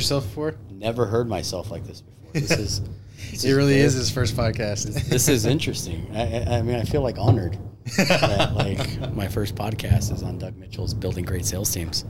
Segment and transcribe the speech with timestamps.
[0.00, 0.54] yourself before?
[0.70, 2.32] Never heard myself like this before.
[2.32, 2.80] This is.
[3.30, 5.08] this It really very- is his first podcast.
[5.08, 6.10] This is interesting.
[6.14, 7.58] I, I- I mean, I feel like honored
[7.96, 12.04] that like my first podcast is on Doug Mitchell's building great sales teams.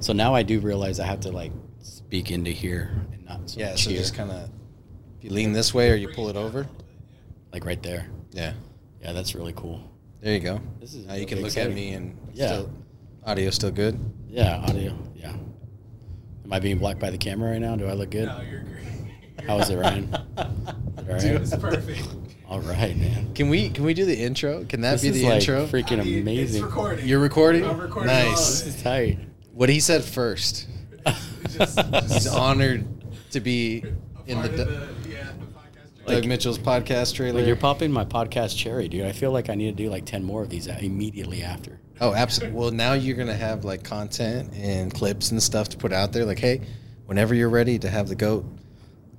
[0.00, 3.60] So now I do realize I have to like speak into here and not so
[3.60, 4.50] yeah, much so here, just kind of
[5.18, 6.66] if you lean this way or you pull it over.
[7.52, 8.06] like right there.
[8.32, 8.52] Yeah,
[9.02, 9.80] Yeah, that's really cool.
[10.20, 10.60] there you go.
[10.80, 11.72] This is now you can look exciting.
[11.72, 12.46] at me and Yeah.
[12.48, 12.70] still,
[13.24, 13.98] audio still good.
[14.28, 14.96] Yeah, audio.
[15.14, 15.32] Yeah.
[16.46, 17.74] Am I being blocked by the camera right now?
[17.74, 18.26] Do I look good?
[18.26, 19.44] No, you're great.
[19.48, 20.04] How is it, Ryan?
[20.14, 21.24] Is it all right?
[21.24, 22.08] It's perfect.
[22.48, 23.34] All right, man.
[23.34, 24.64] Can we can we do the intro?
[24.64, 25.66] Can that This be is the like intro?
[25.66, 26.62] freaking I mean, amazing.
[26.62, 27.06] It's recording.
[27.08, 27.64] You're recording.
[27.64, 28.62] I'm recording Nice.
[28.62, 29.18] This is tight.
[29.54, 30.68] What he said first.
[31.50, 32.86] Just, He's just honored
[33.32, 33.82] to be
[34.26, 36.06] a in the, part Du- of the, yeah, the podcast.
[36.06, 37.40] Doug Mitchell's podcast trailer.
[37.40, 39.04] Like you're popping my podcast cherry, dude.
[39.04, 41.80] I feel like I need to do like ten more of these immediately after.
[42.00, 42.58] Oh, absolutely.
[42.58, 46.24] Well, now you're gonna have like content and clips and stuff to put out there.
[46.24, 46.60] Like, hey,
[47.06, 48.44] whenever you're ready to have the goat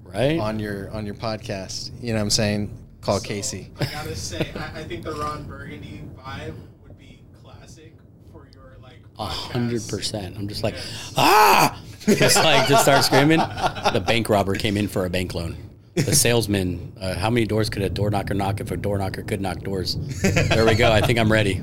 [0.04, 0.40] Right?
[0.40, 2.78] on your on your podcast, you know what I'm saying?
[3.02, 3.72] Call So, Casey.
[3.80, 6.54] I gotta say, I, I think the Ron Burgundy vibe
[6.84, 7.94] would be classic
[8.32, 9.00] for your like.
[9.20, 10.38] A hundred percent.
[10.38, 11.14] I'm just like, Yes.
[11.18, 11.82] ah!
[12.06, 13.40] Just like just start screaming.
[13.40, 15.58] The bank robber came in for a bank loan.
[15.96, 16.94] The salesman.
[17.02, 19.60] Uh, how many doors could a door knocker knock if a door knocker could knock
[19.60, 19.96] doors?
[20.22, 20.92] There we go.
[20.92, 21.62] I think I'm ready.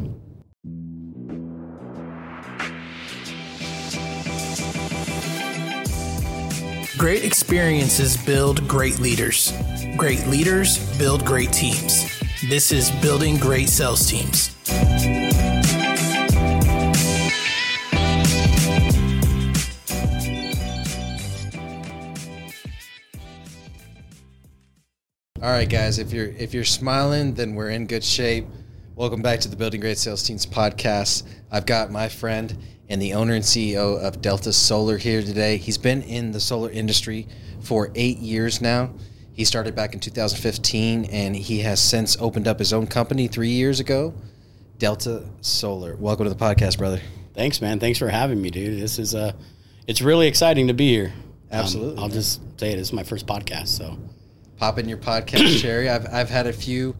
[6.96, 9.52] Great experiences build great leaders.
[9.96, 12.08] Great leaders build great teams.
[12.48, 14.54] This is Building Great Sales Teams.
[25.42, 25.98] All right, guys.
[25.98, 28.46] If you're if you're smiling, then we're in good shape.
[28.94, 31.24] Welcome back to the Building Great Sales Teams podcast.
[31.50, 32.56] I've got my friend
[32.94, 35.56] and the owner and CEO of Delta Solar here today.
[35.56, 37.26] He's been in the solar industry
[37.60, 38.94] for eight years now.
[39.32, 43.48] He started back in 2015, and he has since opened up his own company three
[43.48, 44.14] years ago,
[44.78, 45.96] Delta Solar.
[45.96, 47.00] Welcome to the podcast, brother.
[47.34, 47.80] Thanks, man.
[47.80, 48.80] Thanks for having me, dude.
[48.80, 49.32] This is uh
[49.88, 51.12] it's really exciting to be here.
[51.50, 52.12] Um, Absolutely, I'll man.
[52.12, 52.76] just say it.
[52.76, 53.98] This is my first podcast, so
[54.56, 55.88] Pop in your podcast cherry.
[55.90, 56.94] I've I've had a few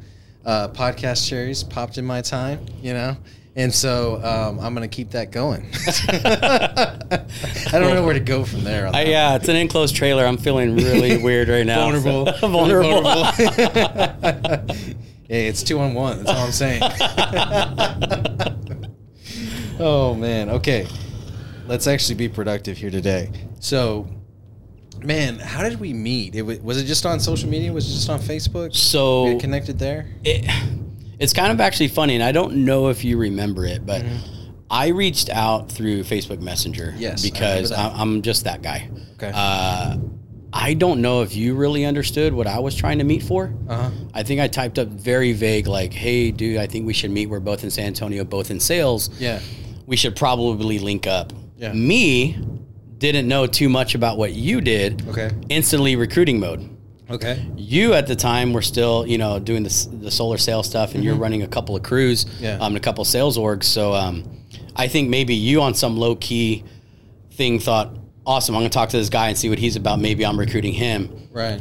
[0.44, 3.16] uh, podcast cherries popped in my time, you know,
[3.56, 5.66] and so um, I'm gonna keep that going.
[6.09, 8.88] I don't know where to go from there.
[8.92, 10.25] I, yeah, it's an enclosed trailer.
[10.26, 11.91] I'm feeling really weird right now.
[11.91, 13.03] vulnerable, So- vulnerable.
[13.03, 14.75] vulnerable.
[15.28, 16.25] hey, it's two on one.
[16.25, 16.82] That's all I'm saying.
[19.78, 20.50] oh man.
[20.50, 20.87] Okay,
[21.66, 23.31] let's actually be productive here today.
[23.60, 24.09] So,
[25.03, 26.34] man, how did we meet?
[26.34, 27.72] It was, was it just on social media?
[27.72, 28.75] Was it just on Facebook?
[28.75, 30.09] So- we connected there.
[30.25, 30.44] it,
[31.19, 34.04] it's kind of actually funny, and I don't know if you remember it, but
[34.70, 36.88] I reached out through Facebook Messenger.
[36.88, 37.00] Mm-hmm.
[37.00, 37.72] Yes, because.
[37.72, 38.91] I I'm just that guy.
[39.14, 39.30] Okay.
[39.34, 39.97] Uh,
[40.52, 43.52] I don't know if you really understood what I was trying to meet for.
[43.69, 43.91] Uh huh.
[44.14, 47.26] I think I typed up very vague, like, "Hey, dude, I think we should meet.
[47.26, 49.10] We're both in San Antonio, both in sales.
[49.20, 49.41] Yeah.
[49.86, 51.72] We should probably link up." Yeah.
[51.72, 52.38] Me
[52.98, 55.06] didn't know too much about what you did.
[55.08, 55.31] Okay.
[55.48, 56.74] Instantly recruiting mode
[57.10, 57.47] Okay.
[57.56, 61.04] you at the time were still you know doing the, the solar sales stuff and
[61.04, 62.44] you're running a couple of crews Mm-hmm.
[62.44, 62.54] Yeah.
[62.56, 64.25] um, and a couple of sales orgs so um,
[64.75, 66.64] i think maybe you on some low key
[67.32, 67.91] thing thought
[68.25, 70.72] awesome i'm gonna talk to this guy and see what he's about maybe i'm recruiting
[70.72, 71.60] him Right.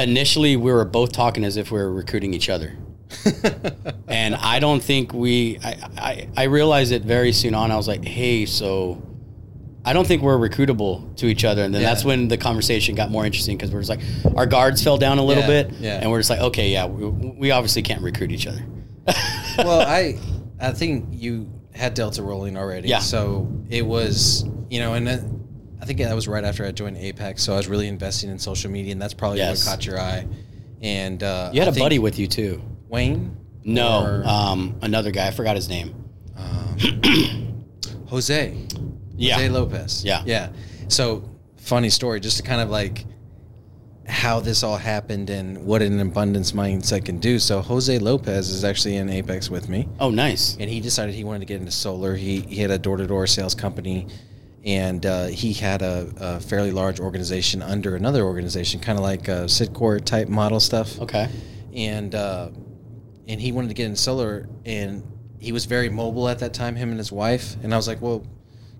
[0.00, 2.76] initially we were both talking as if we were recruiting each other
[4.08, 7.86] and i don't think we I, I i realized it very soon on i was
[7.86, 9.00] like hey so
[9.84, 11.90] I don't think we're recruitable to each other, and then Yeah.
[11.90, 14.00] that's when the conversation got more interesting because we're just like
[14.36, 15.98] our guards fell down a little Yeah, bit, yeah.
[16.00, 18.64] and we're just like, okay, yeah, we, we obviously can't recruit each other.
[19.58, 20.18] well, I
[20.60, 22.88] I think you had Delta rolling already.
[22.88, 23.00] Yeah.
[23.00, 25.40] So it was you know, and then
[25.82, 27.42] I think that was right after I joined Apex.
[27.42, 29.66] So I was really investing in social media, and that's probably Yes.
[29.66, 30.26] what caught your eye.
[30.80, 32.62] And uh, you had a a buddy with you too.
[32.88, 33.36] Wayne.
[33.64, 35.26] No, Or, um, another guy.
[35.26, 35.94] I forgot his name.
[38.08, 38.56] Jose.
[39.16, 40.04] Yeah, Jose Lopez.
[40.04, 40.22] Yeah.
[40.26, 40.50] Yeah.
[40.88, 43.06] So funny story, just to kind of like
[44.06, 47.38] how this all happened and what an abundance mindset can do.
[47.38, 49.88] So Jose Lopez is actually in Apex with me.
[49.98, 50.56] Oh, nice.
[50.60, 52.14] and he decided he wanted to get into solar.
[52.14, 54.08] He he had a door to door sales company,
[54.64, 59.28] and uh, he had a, a fairly large organization under another organization, kind of like
[59.28, 61.00] a Cydcor type model stuff.
[61.00, 61.28] Okay.
[61.74, 62.50] And uh,
[63.26, 65.02] and he wanted to get into solar, and
[65.38, 66.76] he was very mobile at that time.
[66.76, 68.26] Him and his wife, and I was like, well.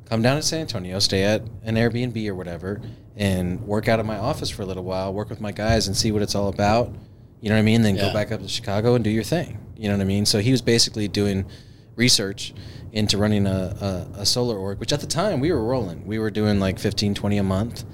[0.09, 2.81] Come down to San Antonio, stay at an Airbnb or whatever,
[3.17, 5.12] and work out of my office for a little while.
[5.15, 6.95] Work with my guys and see what it's all about.
[7.41, 7.83] You know what I mean?
[7.83, 8.09] Then Yeah.
[8.09, 9.59] go back up to Chicago and do your thing.
[9.77, 10.27] You know what I mean?
[10.27, 11.47] So he was basically doing
[11.97, 12.53] research
[12.93, 16.06] into running a, a, a solar org, which at the time we were rolling.
[16.06, 17.85] We were doing like 15, 20 a month.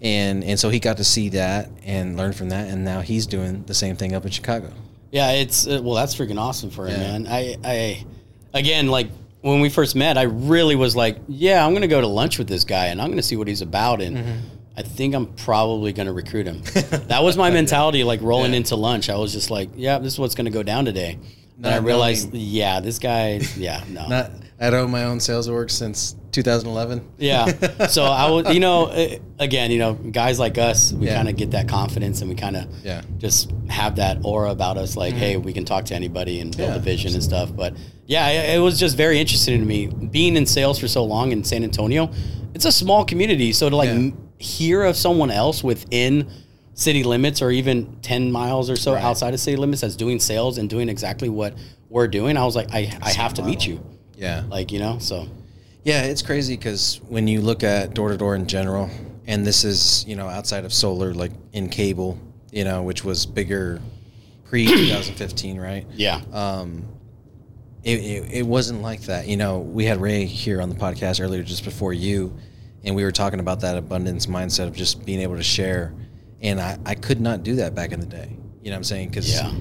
[0.00, 2.68] And, and so he got to see that and learn from that.
[2.68, 4.72] And now he's doing the same thing up in Chicago.
[5.12, 7.12] Yeah, it's uh, well, that's freaking awesome for him, Yeah.
[7.18, 7.26] man.
[7.28, 8.04] I, I,
[8.54, 9.08] again, like
[9.42, 12.48] when we first met, I really was like, yeah, I'm gonna go to lunch with
[12.48, 14.38] this guy and I'm gonna see what he's about, and Mm-hmm.
[14.74, 16.62] I think I'm probably gonna recruit him.
[17.08, 18.56] that was my mentality, like rolling Yeah.
[18.58, 19.10] into lunch.
[19.10, 21.18] I was just like, yeah, this is what's gonna go down today.
[21.64, 24.30] And I realized, knowing- yeah, this guy, yeah, no, Not,
[24.60, 27.04] I'd owned my own sales org since 2011.
[27.18, 27.86] yeah.
[27.88, 31.16] So I would, you know, uh, again, you know, guys like us, we Yeah.
[31.16, 33.02] kind of get that confidence and we kind of Yeah.
[33.18, 36.70] just have that aura about us, like, hey, we can talk to anybody and build
[36.70, 36.76] Mm-hmm.
[36.76, 37.54] Yeah, a vision and stuff.
[37.54, 37.74] But
[38.06, 41.32] yeah, it, it was just very interesting to me being in sales for so long
[41.32, 42.10] in San Antonio.
[42.54, 43.94] It's a small community, so to like Yeah.
[43.94, 46.28] m- hear of someone else within
[46.74, 49.02] city limits or even 10 miles or so Right.
[49.04, 51.54] outside of city limits that's doing sales and doing exactly what
[51.90, 53.84] we're doing i was like i, I have to meet you
[54.16, 54.44] Yeah.
[54.48, 55.26] like you know so
[55.84, 58.88] Yeah, it's crazy because when you look at door to door in general,
[59.26, 62.16] and this is you know outside of solar, like in cable,
[62.52, 63.80] you know, which was bigger
[64.44, 65.84] pre 2015, right?
[65.96, 66.84] yeah Um,
[67.82, 69.26] it, it, it wasn't like that.
[69.26, 72.32] You know, we had Ray here on the podcast earlier just before you,
[72.84, 75.92] and we were talking about that abundance mindset of just being able to share.
[76.42, 78.36] And I, I could not do that back in the day.
[78.62, 79.08] You know what I'm saying?
[79.08, 79.52] Because yeah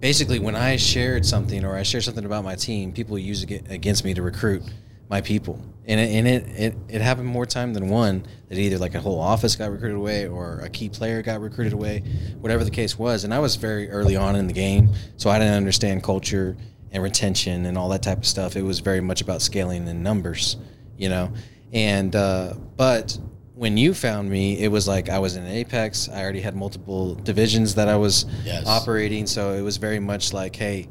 [0.00, 3.70] basically when I shared something or I shared something about my team, people use it
[3.70, 4.62] against me to recruit
[5.08, 5.60] my people.
[5.86, 9.00] And it, and it, it, it happened more time than one that either like a
[9.00, 12.00] whole office got recruited away or a key player got recruited away,
[12.40, 13.24] whatever the case was.
[13.24, 16.56] And I was very early on in the game, so I didn't understand culture
[16.90, 18.56] and retention and all that type of stuff.
[18.56, 20.56] It was very much about scaling and numbers,
[20.96, 21.32] you know.
[21.72, 23.16] And uh, but
[23.56, 26.08] when you found me, it was like I was in Apex.
[26.08, 28.66] I already had multiple divisions that I was Yes.
[28.66, 30.86] operating, so it was very much like, hey,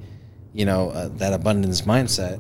[0.52, 2.40] you know, uh, that abundance mindset,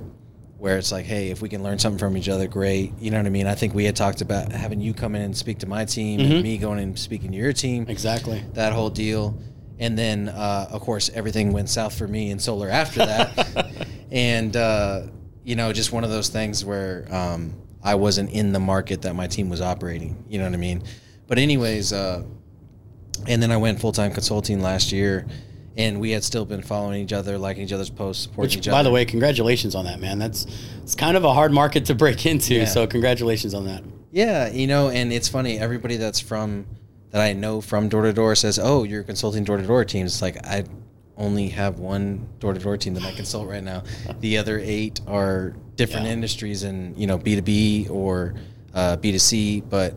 [0.57, 2.91] where it's like, hey, if we can learn something from each other, great.
[2.99, 3.45] You know what I mean?
[3.45, 6.19] I think we had talked about having you come in and speak to my team,
[6.21, 9.37] and me going and speaking to your team, exactly that whole deal.
[9.77, 13.67] And then, uh, of course, everything went south for me in solar after that.
[14.11, 15.01] and, uh,
[15.43, 17.53] you know, just one of those things where um,
[17.85, 20.25] I wasn't in the market that my team was operating.
[20.27, 20.83] You know what I mean?
[21.27, 22.23] But, anyways, uh,
[23.27, 25.25] and then I went full time consulting last year.
[25.77, 28.67] And we had still been following each other, liking each other's posts, supporting Which, each
[28.69, 28.77] other.
[28.77, 30.19] by the way, congratulations on that, man.
[30.19, 30.47] That's
[30.81, 32.53] it's kind of a hard market to break into.
[32.55, 32.65] Yeah.
[32.65, 33.83] So congratulations on that.
[34.09, 35.59] Yeah, you know, and it's funny.
[35.59, 36.65] Everybody that's from
[37.09, 40.13] that I know from door to door says, "Oh, you're consulting door to door teams."
[40.13, 40.63] It's like I
[41.17, 43.83] only have one door to door team that I consult right now.
[44.19, 46.13] The other eight are different Yeah.
[46.13, 48.33] industries and you know B two B or
[48.73, 49.93] uh, B two C, but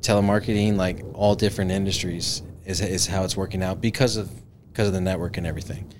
[0.00, 4.30] telemarketing, like all different industries, is is how it's working out because of
[4.72, 5.92] because of the network and everything.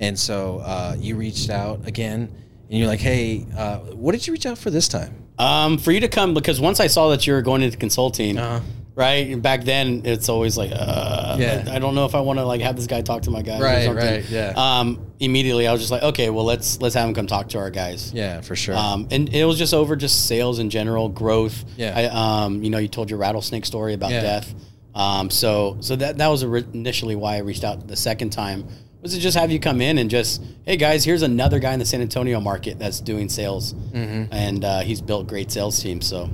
[0.00, 2.30] And so uh, you reached out again,
[2.70, 5.92] and you're like, "Hey, uh, what did you reach out for this time?" Um, for
[5.92, 8.60] you to come because once I saw that you were going into consulting, Uh-huh.
[8.98, 9.30] Right?
[9.30, 11.64] and Back then, it's always like, uh, Yeah.
[11.70, 13.60] I don't know if I want to like have this guy talk to my guys.
[13.60, 14.04] or Right, something.
[14.06, 14.52] right, yeah.
[14.56, 17.58] Um, immediately, I was just like, okay, well, let's let's have him come talk to
[17.58, 18.12] our guys.
[18.12, 18.76] Yeah, for sure.
[18.76, 21.64] Um, and it was just over just sales in general, growth.
[21.76, 21.94] Yeah.
[21.96, 24.20] I, um, you know, you told your rattlesnake story about Yeah.
[24.22, 24.54] death.
[24.94, 28.66] Um, so so that that was initially why I reached out the second time
[29.00, 31.78] was to just have you come in and just, hey guys, here's another guy in
[31.78, 34.32] the San Antonio market that's doing sales, Mm-hmm.
[34.32, 36.04] and uh, he's built great sales teams.
[36.04, 36.28] So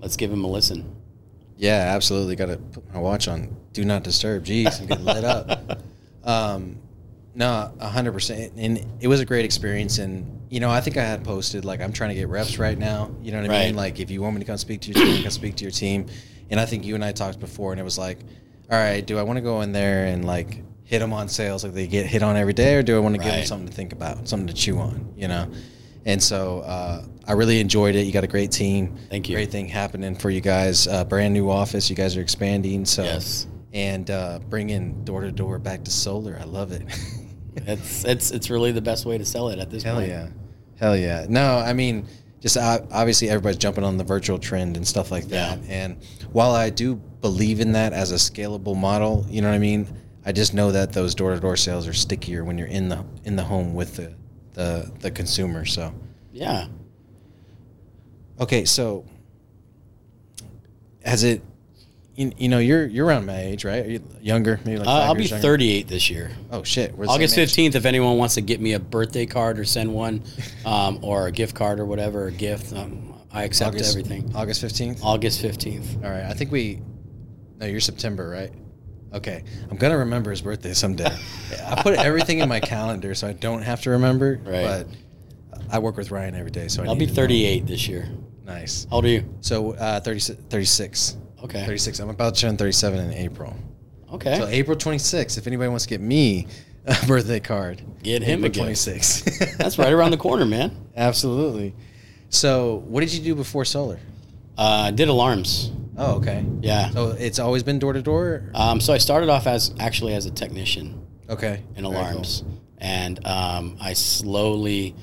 [0.00, 0.84] let's give him a listen.
[1.56, 2.36] Yeah, absolutely.
[2.36, 3.54] Got to put my watch on.
[3.72, 4.44] Do not disturb.
[4.44, 5.80] Jeez, I'm getting lit up.
[6.24, 6.78] Um,
[7.36, 8.54] no, hundred percent.
[8.56, 9.98] And it was a great experience.
[9.98, 12.76] And you know, I think I had posted like I'm trying to get reps right
[12.76, 13.12] now.
[13.22, 13.66] You know what I Right.
[13.66, 13.76] mean?
[13.76, 15.70] Like if you want me to come speak to your team, come speak to your
[15.70, 16.06] team.
[16.50, 18.18] And I think you and I talked before, and it was like,
[18.70, 21.62] all right, do I want to go in there and like hit them on sales
[21.62, 23.68] like they get hit on every day, or do I want to give them something
[23.68, 25.12] to think about, something to chew on?
[25.16, 25.48] You know.
[26.06, 28.06] And so uh, I really enjoyed it.
[28.06, 28.96] You got a great team.
[29.10, 29.34] Thank you.
[29.36, 30.86] Great thing happening for you guys.
[30.86, 31.90] Uh, brand new office.
[31.90, 32.84] You guys are expanding.
[32.86, 33.46] So Yes.
[33.74, 36.38] and uh, bringing door to door back to solar.
[36.40, 36.82] I love it.
[37.58, 40.08] It's it's it's really the best way to sell it at this Hell point.
[40.10, 40.28] yeah,
[40.78, 41.24] hell yeah.
[41.26, 42.06] No, I mean,
[42.38, 45.58] just uh, obviously everybody's jumping on the virtual trend and stuff like that.
[45.62, 45.64] Yeah.
[45.72, 45.96] And
[46.32, 49.88] while I do believe in that as a scalable model, you know what I mean.
[50.26, 53.02] I just know that those door to door sales are stickier when you're in the
[53.24, 54.12] in the home with the
[54.56, 55.64] the the consumer.
[55.64, 55.92] So
[56.32, 56.66] Yeah.
[58.40, 59.04] okay, so
[61.04, 61.42] has it?
[62.16, 63.84] You, you know, you're you're around my age, right?
[63.84, 64.58] Are you younger?
[64.64, 65.42] Maybe like Uh, I'll be younger?
[65.42, 66.30] 38 this year.
[66.50, 66.96] Oh shit!
[66.96, 67.52] we're the August age.
[67.54, 70.22] 15th, if anyone wants to get me a birthday card or send one,
[70.64, 74.32] um, or a gift card or whatever, a gift, um, I accept August, everything.
[74.34, 75.00] August fifteenth.
[75.04, 76.02] August 15th.
[76.02, 76.80] All right, I think we.
[77.58, 78.52] No, you're September, right?
[79.14, 81.08] Okay, I'm gonna remember his birthday someday.
[81.64, 84.40] I put everything in my calendar so I don't have to remember.
[84.44, 84.62] Right.
[84.62, 84.86] But
[85.70, 88.08] I work with Ryan every day, so I I'll be to 38 this year.
[88.44, 88.86] Nice.
[88.90, 89.24] How old are you?
[89.40, 91.16] So uh, 30, 36.
[91.44, 91.64] Okay.
[91.64, 91.98] 36.
[92.00, 93.56] I'm about to turn 37 in April.
[94.12, 94.38] Okay.
[94.38, 96.46] So April 26th, if anybody wants to get me
[96.84, 98.84] a birthday card, Get him April a gift.
[98.84, 99.56] 26.
[99.56, 100.76] That's right around the corner, man.
[100.96, 101.74] Absolutely.
[102.28, 103.98] So, what did you do before solar?
[104.58, 105.70] Uh, did alarms.
[105.98, 106.44] Oh, okay.
[106.60, 106.90] Yeah.
[106.90, 108.50] So it's always been door to door.
[108.54, 111.62] Um, so I started off as actually as a technician Okay.
[111.74, 112.44] in Very alarms,
[112.78, 114.94] and um, I slowly,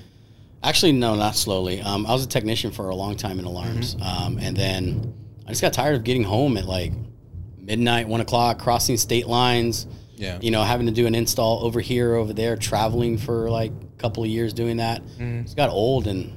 [0.63, 1.81] actually no, not slowly.
[1.81, 4.03] Um, I was a technician for a long time in alarms, Mm-hmm.
[4.25, 5.13] um, and then
[5.45, 6.93] I just got tired of getting home at like
[7.57, 9.88] midnight, one o'clock, crossing state lines.
[10.15, 10.38] Yeah.
[10.41, 13.97] You know, having to do an install over here, over there, traveling for like a
[14.01, 15.01] couple of years doing that.
[15.03, 15.39] Mm-hmm.
[15.39, 16.31] It's got old, and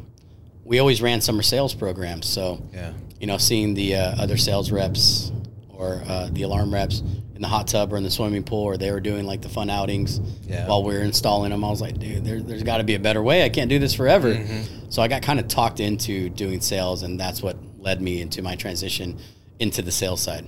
[0.67, 2.61] we always ran summer sales programs, so.
[2.75, 2.93] Yeah.
[3.21, 5.33] you know, seeing the uh, other sales reps
[5.71, 7.01] or uh, the alarm reps
[7.35, 9.49] in the hot tub or in the swimming pool, or they were doing like the
[9.49, 10.67] fun outings Yeah.
[10.69, 11.65] while we were installing them.
[11.65, 13.43] I was like, dude, there, there's got to be a better way.
[13.45, 14.35] I can't do this forever.
[14.35, 14.91] Mm-hmm.
[14.91, 18.43] So I got kind of talked into doing sales, and that's what led me into
[18.43, 19.19] my transition
[19.59, 20.45] into the sales side.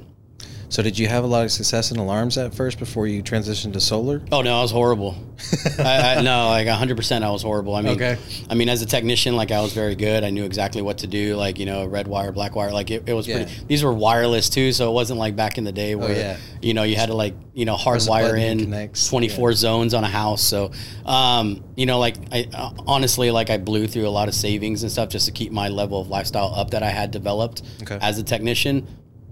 [0.70, 3.72] So, did you have a lot of success in alarms at first before you transitioned
[3.72, 4.20] to solar?
[4.30, 5.16] Oh no, I was horrible.
[5.78, 7.74] I, I, no, like hundred percent, I was horrible.
[7.74, 8.18] I mean, Okay.
[8.50, 10.24] I mean, as a technician, like I was very good.
[10.24, 11.36] I knew exactly what to do.
[11.36, 12.70] Like you know, red wire, black wire.
[12.70, 13.50] Like it, it was pretty.
[13.66, 16.36] These were wireless too, so it wasn't like back in the day where yeah.
[16.60, 20.08] you know you had to like you know hardwire in twenty four zones on a
[20.08, 20.42] house.
[20.42, 20.72] So,
[21.06, 24.82] um, you know, like I uh, honestly, like I blew through a lot of savings
[24.82, 27.98] and stuff just to keep my level of lifestyle up that I had developed Okay.
[28.02, 28.86] as a technician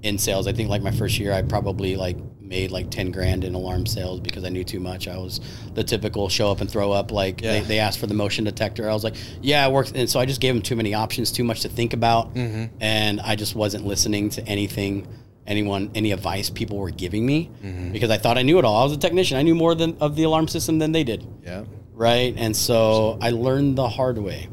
[0.06, 0.46] in sales.
[0.46, 3.86] I think like my first year, I probably like made like 10 grand in alarm
[3.86, 5.08] sales because I knew too much.
[5.08, 5.40] I was
[5.74, 7.10] the typical show up and throw up.
[7.10, 7.54] Like Yeah.
[7.54, 8.88] they, they asked for the motion detector.
[8.88, 9.92] I was like, yeah, it works.
[9.94, 12.34] And so I just gave them too many options, too much to think about.
[12.34, 12.76] Mm-hmm.
[12.80, 15.08] And I just wasn't listening to anything,
[15.46, 17.90] anyone, any advice people were giving me Mm-hmm.
[17.92, 18.80] because I thought I knew it all.
[18.80, 19.36] I was a technician.
[19.38, 21.64] I knew more than of the alarm system than they did Yeah.
[21.94, 22.32] right?
[22.36, 24.48] And so I learned the hard way.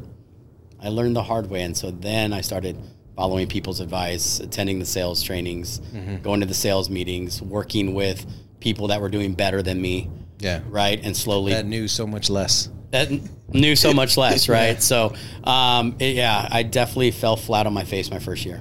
[0.80, 2.76] I learned the hard way, and so then I started
[3.16, 6.16] following people's advice, attending the sales trainings, Mm-hmm.
[6.22, 8.26] going to the sales meetings, working with
[8.60, 10.60] people that were doing better than me, Yeah.
[10.68, 10.98] right?
[11.02, 12.70] And slowly That knew so much less.
[12.90, 13.08] that
[13.52, 14.74] knew so much less, right?
[14.74, 14.78] Yeah.
[14.78, 18.60] So, um, it- yeah, I definitely fell flat on my face my first year.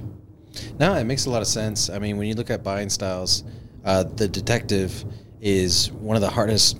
[0.80, 1.90] No, it makes a lot of sense.
[1.90, 3.44] I mean, when you look at buying styles,
[3.86, 5.04] uh, the detective
[5.42, 6.80] is one of the hardest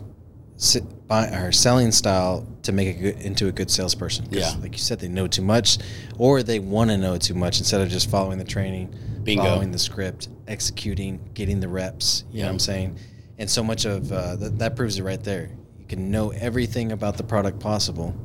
[1.14, 4.28] buy, or selling style to make a good, into a good salesperson.
[4.32, 4.54] Yeah.
[4.62, 5.78] like you said, they know too much,
[6.18, 8.94] or they want to know too much instead of just following the training,
[9.24, 9.44] Bingo.
[9.44, 12.24] following the script, executing, getting the reps.
[12.32, 12.98] You know what I'm saying?
[13.38, 15.50] And so much of uh, that, that proves it right there.
[15.80, 18.16] You can know everything about the product possible,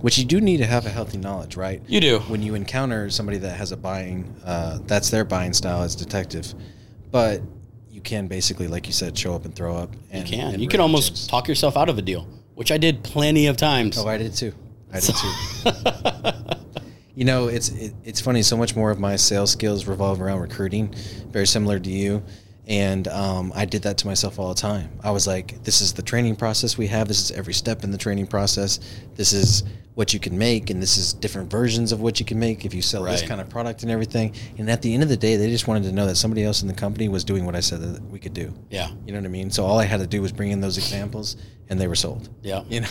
[0.00, 1.82] which you do need to have a healthy knowledge, right?
[1.86, 2.18] You do.
[2.20, 6.54] when you encounter somebody that has a buying uh, that's their buying style as detective
[7.10, 7.42] but
[8.02, 10.60] you can basically like you said show up and throw up and, You can.
[10.60, 11.28] You can almost change.
[11.28, 13.96] talk yourself out of a deal, which I did plenty of times.
[13.98, 14.52] oh i did too
[14.92, 15.32] i did too
[17.14, 20.40] you know it's it, it's funny so much more of my sales skills revolve around
[20.40, 20.92] recruiting
[21.30, 22.22] very similar to you
[22.72, 25.92] and um, i did that to myself all the time i was like this is
[25.92, 28.80] the training process we have this is every step in the training process
[29.14, 29.62] this is
[29.94, 32.72] what you can make and this is different versions of what you can make if
[32.72, 35.36] you sell this kind of product and everything and at the end of the day
[35.36, 37.60] they just wanted to know that somebody else in the company was doing what i
[37.60, 38.88] said that we could do yeah.
[39.04, 39.50] you know what I mean?
[39.50, 41.36] So all I had to do was bring in those examples,
[41.68, 42.30] and they were sold.
[42.42, 42.62] Yeah.
[42.68, 42.88] You know,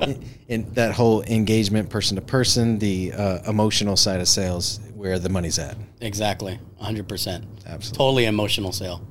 [0.48, 5.28] and that whole engagement, person to person, the uh, emotional side of sales, where the
[5.28, 5.76] money's at.
[6.00, 6.58] Exactly.
[6.82, 7.44] 100%.
[7.66, 7.78] Absolutely.
[7.98, 9.06] Totally emotional sale.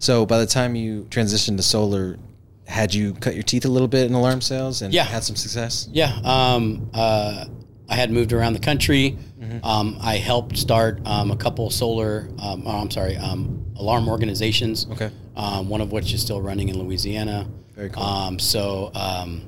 [0.00, 2.18] So by the time you transitioned to solar,
[2.66, 5.04] had you cut your teeth a little bit in alarm sales and Yeah.
[5.04, 5.88] had some success?
[5.92, 6.18] Yeah.
[6.24, 7.44] Um, uh,
[7.88, 9.16] I had moved around the country.
[9.40, 9.64] Mm-hmm.
[9.64, 14.88] Um, I helped start um, a couple solar, um, oh, I'm sorry, um, alarm organizations.
[14.90, 15.12] Okay.
[15.36, 17.46] Um, one of which is still running in Louisiana.
[17.76, 18.02] Very cool.
[18.02, 19.42] Um, so um,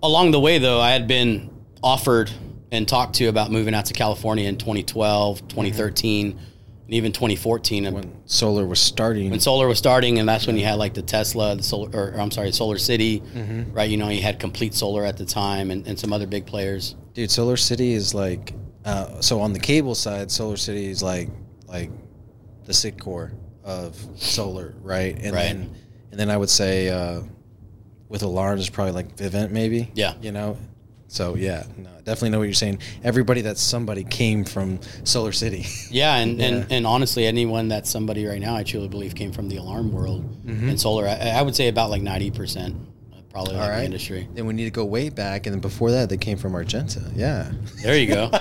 [0.00, 1.50] along the way, though, I had been
[1.82, 2.30] offered
[2.72, 7.86] and talked to about moving out to California in 2012, 2013, and even 2014.
[7.86, 10.94] And When solar was starting, when solar was starting, and that's when you had like
[10.94, 13.72] the Tesla, the solar, or, or I'm sorry, Solar City, Mm-hmm.
[13.72, 13.90] right?
[13.90, 16.94] You know, you had Complete Solar at the time, and, and some other big players.
[17.14, 21.28] dude, Solar City is like, uh, so on the cable side, Solar City is like,
[21.68, 21.90] like
[22.64, 23.32] the Cydcor
[23.64, 25.16] of solar, right?
[25.16, 25.42] And Right.
[25.44, 25.74] then,
[26.12, 27.20] and then I would say, uh,
[28.08, 29.90] with alarms, it's probably like Vivint, maybe.
[29.94, 30.14] Yeah.
[30.20, 30.56] You know,
[31.12, 32.78] so yeah, no, definitely know what you're saying.
[33.02, 35.66] Everybody that's somebody came from Solar City.
[35.90, 36.46] Yeah, and, Yeah.
[36.46, 39.92] And, and honestly, anyone that's somebody right now, I truly believe came from the alarm
[39.92, 40.68] world Mm-hmm.
[40.70, 41.06] and solar.
[41.08, 42.76] I, I would say about like ninety percent,
[43.30, 44.28] probably like All the industry.
[44.34, 47.02] then we need to go way back, and then before that, they came from Argenta.
[47.14, 47.50] Yeah.
[47.82, 48.30] There you go.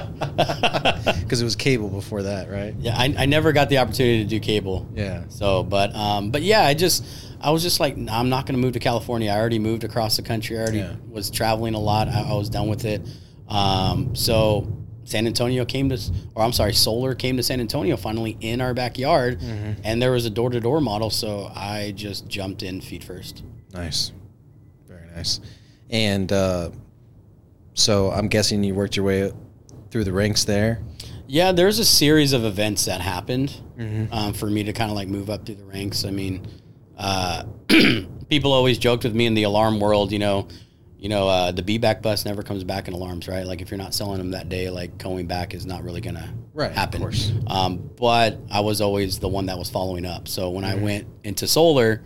[1.20, 2.74] Because it was cable before that, right?
[2.80, 4.88] yeah, I, I never got the opportunity to do cable.
[4.96, 5.24] Yeah.
[5.30, 7.04] So, but um, but yeah, I just
[7.42, 9.32] I was just like, nah, I'm not going to move to California.
[9.32, 10.58] I already moved across the country.
[10.58, 10.96] I already Yeah.
[11.10, 12.08] was traveling a lot.
[12.08, 13.02] I, I was done with it.
[13.48, 15.98] Um, so San Antonio came to,
[16.36, 20.26] or I'm sorry, Solar came to San Antonio finally in our backyard, and there was
[20.26, 21.10] a door to door model.
[21.10, 23.44] So I just jumped in feet first.
[23.74, 24.12] Nice.
[24.88, 25.40] Very nice.
[25.90, 26.70] And uh,
[27.74, 29.32] so I'm guessing you worked your way
[29.92, 30.82] through the ranks there.
[31.28, 33.56] Yeah, there's a series of events that happened
[34.12, 36.04] um, for me to kind of like move up through the ranks.
[36.04, 36.46] I mean,
[37.00, 37.44] uh,
[38.30, 40.48] people always joked with me in the alarm world, you know,
[40.98, 43.46] you know, uh, the B back bus never comes back in alarms, right?
[43.48, 46.34] Like if you're not selling them that day, like going back is not really gonna
[46.54, 47.00] Right, of happen.
[47.00, 47.32] course.
[47.48, 50.28] Um, but I was always the one that was following up.
[50.28, 52.04] So when I went into solar,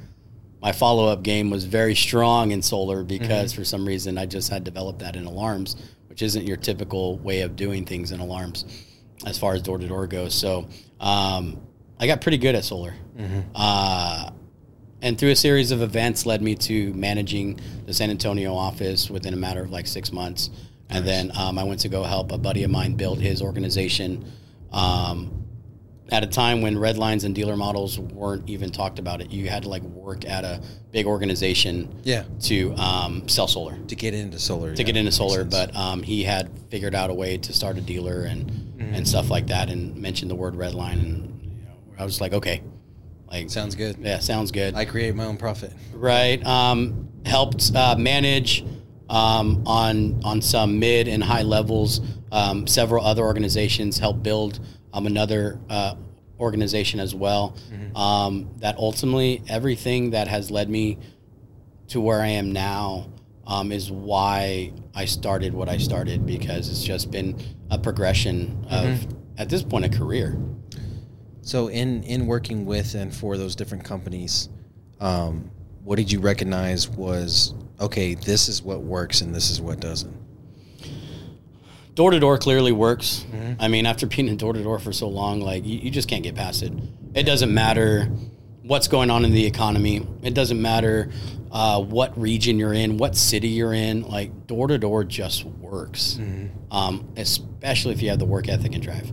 [0.62, 4.50] my follow up game was very strong in solar because for some reason I just
[4.52, 5.76] had developed that in alarms,
[6.08, 8.64] which isn't your typical way of doing things in alarms
[9.26, 10.36] as far as door to door goes.
[10.36, 10.68] So
[11.00, 11.60] um,
[12.00, 12.94] I got pretty good at solar.
[13.56, 14.30] Uh,
[15.04, 19.34] and through a series of events led me to managing the San Antonio office within
[19.34, 20.50] a matter of like six months.
[20.90, 24.26] And then um, I went to go help a buddy of mine build his organization
[24.72, 25.46] um,
[26.10, 29.32] at a time when red lines and dealer models weren't even talked about it.
[29.32, 32.24] You had to like work at a big organization Yeah.
[32.42, 34.76] to um, sell solar To get into solar.
[34.76, 37.82] to get into solar, but um, he had figured out a way to start a
[37.82, 38.96] dealer and Mm-hmm.
[38.96, 42.20] and stuff like that, and mentioned the word red line, and you know, I was
[42.20, 42.64] like, okay,
[43.34, 43.98] like Sounds good.
[44.00, 45.74] yeah, sounds good, I create my own profit.
[45.94, 46.44] right?
[46.46, 48.64] Um, helped uh, manage
[49.10, 52.02] um, on on some mid and high levels.
[52.32, 54.60] Um, several other organizations helped build
[54.94, 55.96] um, another uh,
[56.40, 57.56] organization as well.
[57.96, 60.98] Um, that ultimately everything that has led me
[61.90, 63.10] to where I am now
[63.46, 69.06] um, is why I started what I started because it's just been a progression of
[69.38, 70.36] at this point a career.
[71.44, 74.50] So in in working with and for those different companies,
[75.00, 75.52] um,
[75.84, 78.16] what did you recognize was okay?
[78.16, 80.16] This is what works and this is what doesn't.
[81.96, 83.26] Door to door clearly works.
[83.60, 86.08] I mean, after being in door to door for so long, like you, you just
[86.08, 86.72] can't get past it.
[87.14, 88.06] It doesn't matter
[88.64, 90.08] what's going on in the economy.
[90.24, 91.12] It doesn't matter
[91.52, 94.04] uh, what region you're in, what city you're in.
[94.04, 96.18] Like door to door just works,
[96.72, 99.12] um, especially if you have the work ethic and drive.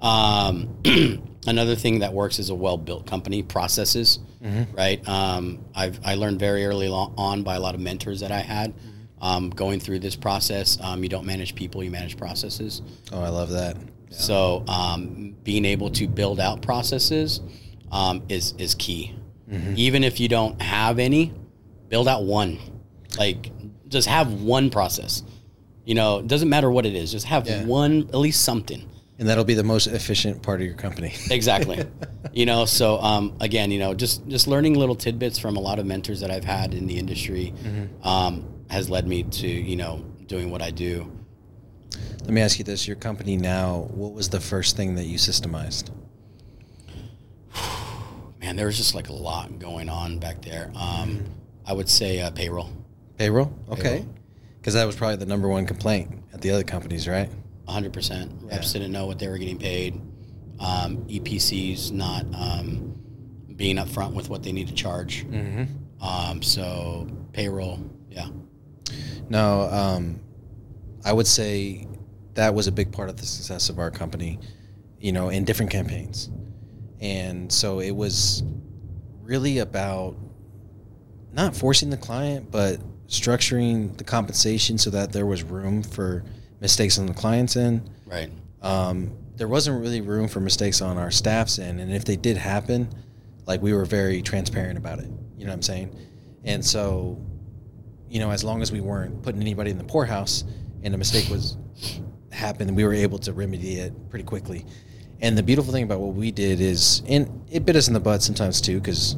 [0.00, 0.76] Um,
[1.46, 4.18] another thing that works is a well built company processes,
[4.76, 5.06] right?
[5.08, 8.74] Um, I've I learned very early on by a lot of mentors that I had.
[9.20, 12.82] Um, going through this process, um, you don't manage people, you manage processes.
[13.12, 13.76] Oh, I love that.
[14.10, 17.40] So um, being able to build out processes
[17.92, 19.14] um, is is key.
[19.76, 21.32] Even if you don't have any,
[21.90, 22.58] build out one.
[23.18, 23.50] Like
[23.88, 25.22] just have one process.
[25.84, 27.12] You know, it doesn't matter what it is.
[27.12, 27.64] Just have Yeah.
[27.66, 28.88] one, at least something.
[29.22, 31.14] And that'll be the most efficient part of your company.
[31.30, 31.86] Exactly.
[32.32, 35.78] you know, so um, again, you know, just just learning little tidbits from a lot
[35.78, 37.54] of mentors that I've had in the industry
[38.02, 41.08] um, has led me to you know doing what I do.
[42.22, 45.18] Let me ask you this: Your company now, what was the first thing that you
[45.18, 45.90] systemized?
[48.40, 50.72] Man, there was just like a lot going on back there.
[50.74, 51.22] Um,
[51.64, 52.70] I would say uh, payroll.
[53.18, 53.56] Payroll.
[53.70, 54.04] Okay.
[54.58, 57.30] Because that was probably the number one complaint at the other companies, right?
[57.68, 58.50] 100%.
[58.50, 58.80] Reps Yeah.
[58.80, 60.00] didn't know what they were getting paid.
[60.60, 62.94] Um, EPCs not um,
[63.56, 65.26] being upfront with what they need to charge.
[65.26, 65.64] Mm-hmm.
[66.04, 67.78] Um, so payroll,
[68.10, 68.28] yeah.
[69.28, 70.20] No, um,
[71.04, 71.86] I would say
[72.34, 74.38] that was a big part of the success of our company,
[75.00, 76.30] you know, in different campaigns.
[77.00, 78.42] And so it was
[79.22, 80.16] really about
[81.32, 86.24] not forcing the client, but structuring the compensation so that there was room for
[86.62, 87.90] mistakes on the client's end.
[88.06, 88.30] Right.
[88.62, 91.80] Um, there wasn't really room for mistakes on our staff's end.
[91.80, 92.88] And if they did happen,
[93.46, 95.10] like we were very transparent about it.
[95.36, 95.94] You know what I'm saying?
[96.44, 97.20] And so
[98.12, 100.44] you know, as long as we weren't putting anybody in the poorhouse
[100.82, 101.56] and a mistake was
[102.30, 104.66] happened, we were able to remedy it pretty quickly.
[105.22, 108.00] And the beautiful thing about what we did is, and it bit us in the
[108.00, 109.16] butt sometimes too, because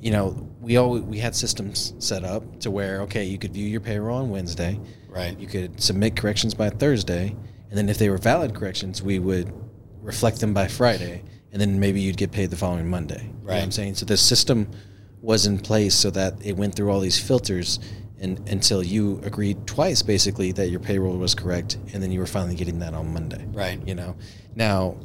[0.00, 3.66] you know we all we had systems set up to where okay, you could view
[3.66, 4.78] your payroll on Wednesday,
[5.18, 5.38] Right.
[5.38, 7.34] you could submit corrections by Thursday,
[7.68, 9.52] and then if they were valid corrections, we would
[10.00, 13.22] reflect them by Friday, and then maybe you'd get paid the following Monday.
[13.22, 13.94] You know what I'm saying?
[13.96, 14.70] So the system
[15.20, 17.80] was in place so that it went through all these filters
[18.20, 22.26] and until you agreed twice basically that your payroll was correct and then you were
[22.26, 23.44] finally getting that on Monday.
[23.52, 23.80] Right.
[23.86, 24.16] You know.
[24.54, 24.96] Now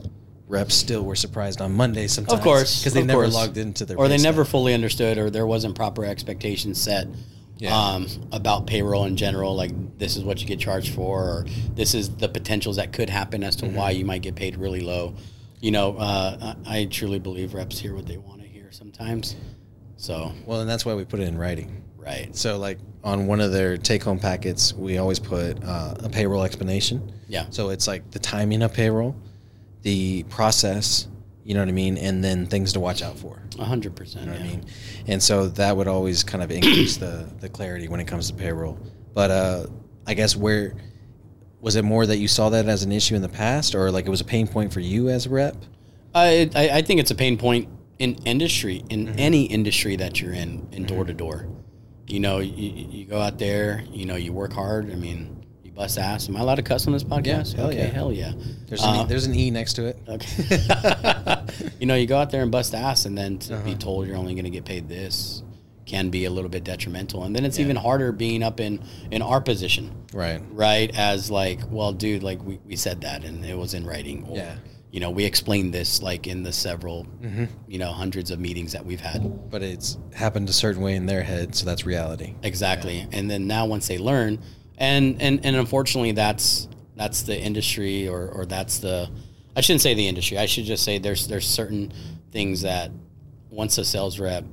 [0.48, 2.38] reps still were surprised on Monday sometimes.
[2.38, 3.34] Of course, Because they never course.
[3.34, 7.08] logged into their or they never fully understood, or there wasn't proper expectations set
[7.60, 7.76] Yeah.
[7.78, 9.56] um, about payroll in general.
[9.56, 13.10] Like this is what you get charged for, or this is the potentials that could
[13.10, 13.76] happen as to Mm-hmm.
[13.76, 15.16] why you might get paid really low.
[15.62, 19.36] You know, uh, I I truly believe reps hear what they want to hear sometimes.
[19.98, 21.84] So Well, and that's why we put it in writing.
[21.96, 26.44] right, So, like on one of their take-home packets, we always put uh, a payroll
[26.44, 27.12] explanation.
[27.30, 29.16] yeah, So it's like the timing of payroll,
[29.84, 31.08] the process,
[31.44, 33.42] you know what I mean, and then things to watch out for.
[33.60, 34.26] hundred percent.
[34.26, 34.66] You know what I mean?
[35.08, 38.34] And so that would always kind of increase the the clarity when it comes to
[38.36, 38.78] payroll.
[39.14, 39.68] But uh,
[40.08, 40.76] I guess where
[41.60, 44.06] was it more that you saw that as an issue in the past, or like
[44.06, 45.56] it was a pain point for you as a rep?
[46.16, 50.34] I, I I think it's a pain point in industry in any industry that you're
[50.34, 51.48] in in door to door.
[52.08, 54.92] You know, you, you go out there, you know, you work hard.
[54.92, 55.43] I mean,
[55.76, 56.30] bust ass.
[56.30, 57.54] Am I allowed to cuss on this podcast?
[57.54, 57.86] hell okay, yeah.
[57.86, 58.34] hell yeah.
[58.68, 59.98] There's Uh, an e, there's an e next to it.
[60.08, 60.60] Okay.
[61.80, 63.64] you know, you go out there and bust ass, and then to Uh-huh.
[63.66, 65.44] be told you're only going to get paid this
[65.86, 67.24] can be a little bit detrimental.
[67.26, 68.80] And then it's even harder being up in
[69.12, 70.42] in our position, Right.
[70.52, 70.90] right?
[70.98, 74.38] As like, well, dude, like we, we said that, and it was in writing, or
[74.38, 74.56] Yeah.
[74.92, 77.46] you know, we explained this like in the several, Mm-hmm.
[77.68, 79.50] you know, hundreds of meetings that we've had.
[79.52, 82.36] But it's happened a certain way in their head, so that's reality.
[82.44, 83.06] Exactly.
[83.12, 84.40] And then now once they learn,
[84.84, 89.10] and and and unfortunately, that's that's the industry, or or that's the,
[89.56, 90.38] I shouldn't say the industry.
[90.38, 91.94] I should just say there's there's certain
[92.32, 92.92] things that
[93.50, 94.44] once a sales rep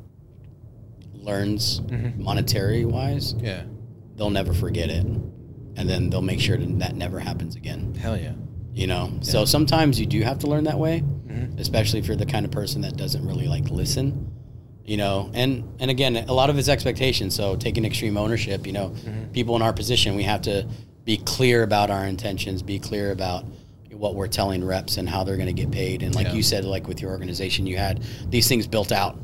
[1.15, 2.23] learns mm-hmm.
[2.23, 3.65] monetary wise, Yeah.
[4.17, 7.95] they'll never forget it, and then they'll make sure that that never happens again.
[7.95, 8.35] Hell yeah.
[8.73, 9.19] You know.
[9.23, 11.59] So sometimes you do have to learn that way, mm-hmm.
[11.59, 14.31] especially if you're the kind of person that doesn't really like listen
[14.91, 15.51] you know and
[15.81, 18.93] and again a lot of it's expectation so taking extreme ownership you know
[19.33, 20.67] people in our position we have to
[21.05, 23.45] be clear about our intentions be clear about
[23.93, 26.33] what we're telling reps and how they're going to get paid and like Yeah.
[26.39, 28.03] you said like with your organization you had
[28.35, 29.15] these things built out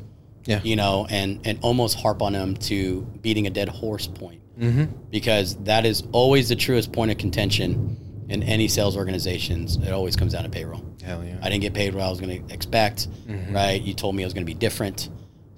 [0.45, 0.61] Yeah.
[0.63, 2.79] you know and and almost harp on them to
[3.23, 4.85] beating a dead horse point Mm-hmm.
[5.11, 7.71] because that is always the truest point of contention
[8.29, 11.37] in any sales organizations it always comes down to payroll Hell yeah.
[11.43, 12.99] I didn't get paid what I was going to expect,
[13.29, 13.55] Mm-hmm.
[13.55, 13.81] right?
[13.83, 15.09] You told me it was going to be different.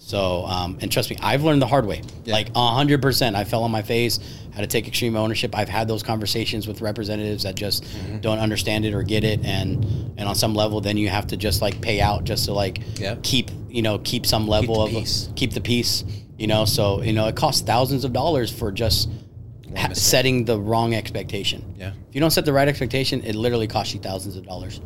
[0.00, 2.02] So, um, and trust me, I've learned the hard way.
[2.24, 2.34] Yeah.
[2.34, 4.18] Like a hundred percent, I fell on my face,
[4.52, 5.56] had to take extreme ownership.
[5.58, 8.18] I've had those conversations with representatives that just Mm-hmm.
[8.20, 9.84] don't understand it or get it, and
[10.16, 12.78] and on some level, then you have to just like pay out just to like
[12.98, 13.16] Yeah.
[13.22, 15.28] keep you know keep some level the of peace.
[15.36, 16.04] keep the peace.
[16.38, 19.10] You know, so you know it costs thousands of dollars for just
[19.76, 21.74] ha- setting the wrong expectation.
[21.76, 21.88] Yeah.
[22.08, 24.80] If you don't set the right expectation, it literally costs you thousands of dollars.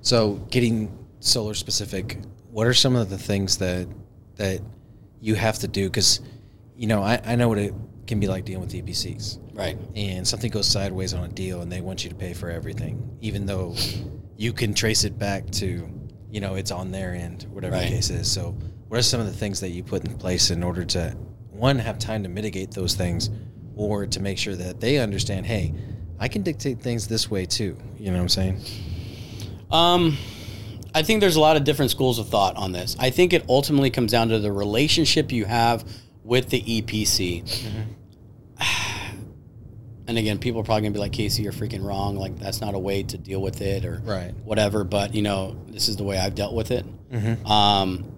[0.00, 2.18] So, getting solar specific,
[2.50, 3.86] what are some of the things that
[4.38, 4.60] that
[5.20, 5.86] you have to do?
[5.88, 6.20] Because,
[6.76, 7.74] you know, I, I know what it
[8.06, 9.76] can be like dealing with EPCs, Right.
[9.94, 13.16] and something goes sideways on a deal, and they want you to pay for everything,
[13.20, 13.74] even though
[14.36, 15.86] you can trace it back to,
[16.30, 17.88] you know, it's on their end, whatever Right.
[17.88, 18.30] the case is.
[18.30, 18.56] So,
[18.88, 21.14] what are some of the things that you put in place in order to,
[21.50, 23.28] one, have time to mitigate those things,
[23.76, 25.74] or to make sure that they understand, hey,
[26.18, 27.76] I can dictate things this way too.
[27.98, 28.60] You know what I'm saying?
[29.70, 30.16] Um,
[30.98, 32.96] I think there's a lot of different schools of thought on this.
[32.98, 35.84] I think it ultimately comes down to the relationship you have
[36.24, 37.44] with the EPC.
[40.08, 42.16] And again, people are probably gonna be like, Casey, you're freaking wrong.
[42.16, 44.32] Like that's not a way to deal with it, or Right.
[44.42, 44.82] whatever.
[44.82, 46.86] But you know, this is the way I've dealt with it.
[47.12, 47.46] Mm-hmm.
[47.46, 48.16] Um,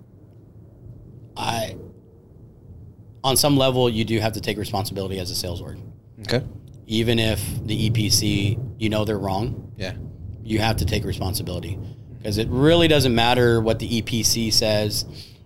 [1.36, 1.74] I,
[3.24, 5.78] on some level, you do have to take responsibility as a sales org,
[6.20, 6.46] Okay.
[6.86, 9.94] even if the EPC, you know, they're wrong Yeah.
[10.44, 11.76] you have to take responsibility
[12.20, 15.04] because it really doesn't matter what the EPC says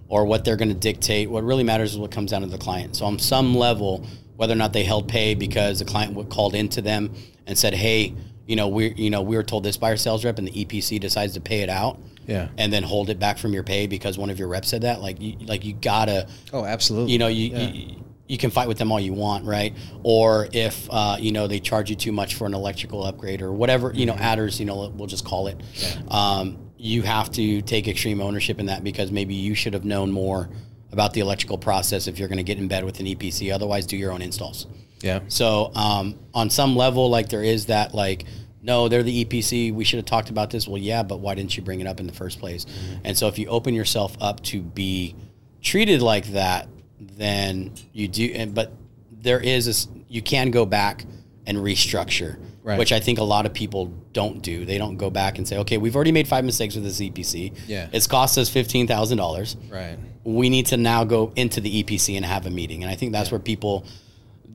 [0.09, 1.31] or what they're going to dictate.
[1.31, 2.97] What really matters is what comes down to the client.
[2.97, 4.07] So on some level,
[4.37, 7.15] whether or not they held pay because the client called into them
[7.47, 8.15] and said, "Hey,
[8.47, 10.65] you know, we you know we were told this by our sales rep," and the
[10.65, 12.49] EPC decides to pay it out Yeah.
[12.59, 15.01] and then hold it back from your pay because one of your reps said that.
[15.01, 17.13] Like you like you gotta Oh, absolutely.
[17.13, 17.71] you know you, Yeah.
[17.71, 17.95] you
[18.27, 21.61] you can fight with them all you want right or if uh, you know they
[21.61, 24.91] charge you too much for an electrical upgrade or whatever you know adders you know
[24.97, 25.61] we'll just call it
[26.09, 30.11] um, you have to take extreme ownership in that because maybe you should have known
[30.11, 30.49] more
[30.93, 33.87] about the electrical process if you're going to get in bed with an epc otherwise
[33.87, 34.67] do your own installs
[35.05, 35.21] yeah.
[35.29, 38.25] so um, on some level, like there is that like,
[38.63, 39.75] no, they're the EPC.
[39.75, 40.67] We should have talked about this.
[40.67, 42.65] Well, yeah, but why didn't you bring it up in the first place?
[43.05, 45.15] And so if you open yourself up to be
[45.61, 48.33] treated like that, then you do.
[48.35, 48.73] And but
[49.13, 49.89] there is this.
[50.09, 51.05] You can go back
[51.47, 52.79] and restructure, Right.
[52.79, 54.65] which I think a lot of people don't do.
[54.65, 57.55] They don't go back and say, okay, we've already made five mistakes with this EPC.
[57.67, 57.91] Yeah.
[57.93, 59.99] it's cost us fifteen thousand dollars Right.
[60.25, 62.83] we need to now go into the EPC and have a meeting.
[62.83, 63.85] And I think that's where people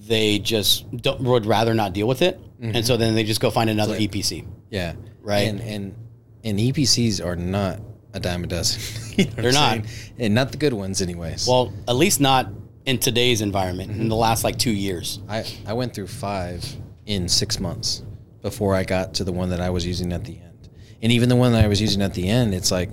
[0.08, 2.76] they just don't, would rather not deal with it, mm-hmm.
[2.76, 4.46] and so then they just go find another EPC.
[4.72, 4.96] Yeah.
[5.22, 5.48] Right.
[5.48, 5.96] And and
[6.44, 7.80] and EPCs are not
[8.14, 8.82] a dime a dozen.
[9.20, 9.72] You know They're not.
[9.72, 9.86] saying?
[10.18, 11.46] and not the good ones, anyways.
[11.46, 12.48] Well, at least not
[12.86, 14.08] in today's environment in mm-hmm.
[14.08, 15.20] the last like two years.
[15.28, 16.66] I I went through five
[17.10, 18.04] in six months
[18.44, 20.70] before I got to the one that I was using at the end.
[21.02, 22.92] And even the one that I was using at the end, it's like,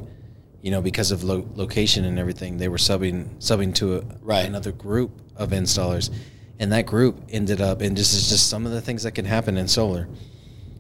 [0.63, 4.47] you know, because of lo- location and everything, they were subbing subbing to a, Right.
[4.47, 6.11] another group of installers,
[6.59, 7.83] and that group ended up.
[7.83, 10.09] And this is just some of the things that can happen in solar.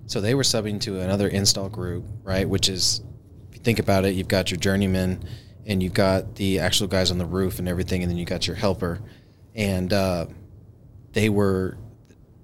[0.06, 2.48] So they were subbing to another install group, right?
[2.48, 3.02] Which is,
[3.50, 5.22] if you think about it, you've got your journeyman,
[5.66, 8.46] and you've got the actual guys on the roof and everything, and then you got
[8.46, 9.00] your helper,
[9.54, 10.26] and uh,
[11.12, 11.76] they were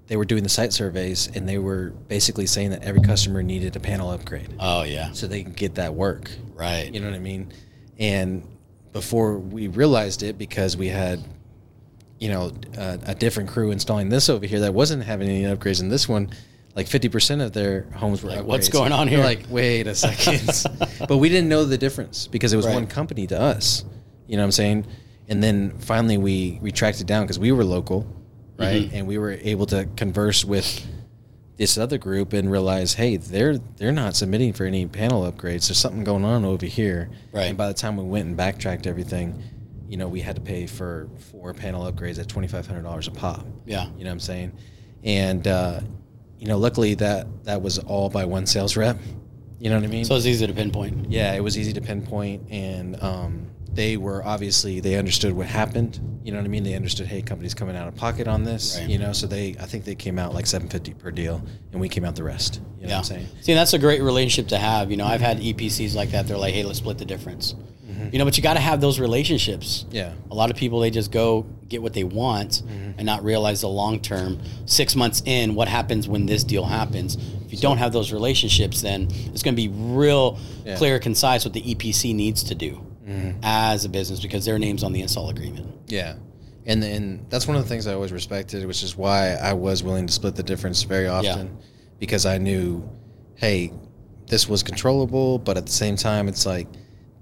[0.07, 3.75] they were doing the site surveys, and they were basically saying that every customer needed
[3.75, 5.11] a panel upgrade Oh yeah.
[5.13, 6.29] so they can get that work.
[6.55, 6.93] Right.
[6.93, 7.53] You know what I mean?
[7.97, 8.45] And
[8.91, 11.23] before we realized it, because we had,
[12.19, 15.81] you know, a, a different crew installing this over here that wasn't having any upgrades,
[15.81, 16.29] and this one,
[16.75, 19.19] like fifty percent of their homes were Like, what's going on here?
[19.23, 20.65] Like, wait a second.
[21.07, 22.73] but we didn't know the difference because it was Right.
[22.75, 23.85] one company to us.
[24.27, 24.85] You know what I'm saying?
[25.29, 28.05] And then finally we we tracked it down because we were local,
[28.57, 28.83] right?
[28.83, 28.95] Mm-hmm.
[28.95, 30.85] And we were able to converse with
[31.57, 35.67] this other group and realize, hey, they're they're not submitting for any panel upgrades.
[35.67, 37.09] There's something going on over here.
[37.31, 37.45] Right.
[37.45, 39.41] And by the time we went and backtracked everything,
[39.87, 43.07] you know, we had to pay for four panel upgrades at twenty five hundred dollars
[43.07, 43.45] a pop.
[43.65, 43.85] Yeah.
[43.97, 44.53] You know what I'm saying?
[45.03, 45.81] And uh,
[46.39, 48.97] you know, luckily that that was all by one sales rep.
[49.59, 50.03] You know what I mean?
[50.03, 51.09] So it's easy to pinpoint.
[51.09, 55.99] yeah, it was easy to pinpoint, and um, they were obviously they understood what happened.
[56.23, 56.63] You know what I mean?
[56.63, 58.77] They understood, hey, company's coming out of pocket on this.
[58.79, 58.89] Right.
[58.89, 61.81] You know, so they I think they came out like seven fifty per deal, and
[61.81, 62.61] we came out the rest.
[62.77, 62.95] You know yeah.
[62.95, 63.27] what I'm saying?
[63.41, 64.91] See, that's a great relationship to have.
[64.91, 66.27] You know, I've had EPCs like that.
[66.27, 67.53] They're like, hey, let's split the difference.
[67.53, 68.09] Mm-hmm.
[68.11, 69.85] You know, but you got to have those relationships.
[69.91, 70.13] Yeah.
[70.31, 72.91] A lot of people they just go get what they want mm-hmm.
[72.97, 74.39] and not realize the long term.
[74.65, 77.15] Six months in, what happens when this deal happens?
[77.45, 80.77] If you don't have those relationships, then it's going to be real Yeah.
[80.77, 83.39] clear, concise what the EPC needs to do Mm-hmm.
[83.43, 85.67] as a business because their name's on the install agreement.
[85.87, 86.15] Yeah.
[86.65, 89.83] And and that's one of the things I always respected, which is why I was
[89.83, 91.57] willing to split the difference very often,
[91.99, 92.89] because I knew,
[93.35, 93.73] hey,
[94.27, 96.67] this was controllable, but at the same time, it's like,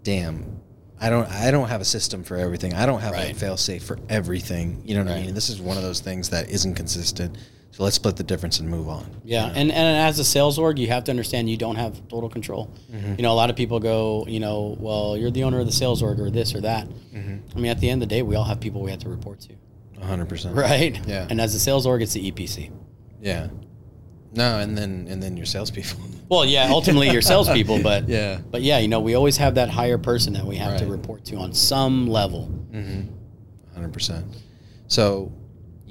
[0.04, 0.62] damn,
[1.00, 2.76] I don't I don't have a system for everything.
[2.76, 4.84] I don't have a fail safe for everything.
[4.86, 5.34] You know what I mean?
[5.34, 7.36] This is one of those things that isn't consistent.
[7.72, 9.06] So let's split the difference and move on.
[9.24, 12.30] Yeah, and, and as a sales org, you have to understand you don't have total
[12.30, 12.70] control.
[12.92, 13.16] Mm-hmm.
[13.18, 15.72] You know, a lot of people go, you know, well, you're the owner of the
[15.72, 16.86] sales org or this or that.
[16.88, 17.58] Mm-hmm.
[17.58, 19.10] I mean, at the end of the day, we all have people we have to
[19.10, 20.56] report to, hundred percent.
[20.56, 21.00] right?
[21.08, 21.28] Yeah.
[21.30, 22.72] And as a sales org, it's the EPC.
[23.22, 23.48] Yeah.
[24.34, 26.00] No, and then and then your salespeople.
[26.32, 28.40] Well, yeah, ultimately your salespeople, but Yeah.
[28.52, 31.26] but yeah, you know, we always have that higher person that we have to report
[31.26, 32.50] to on some level.
[33.74, 34.26] Hundred percent.
[34.88, 35.32] So,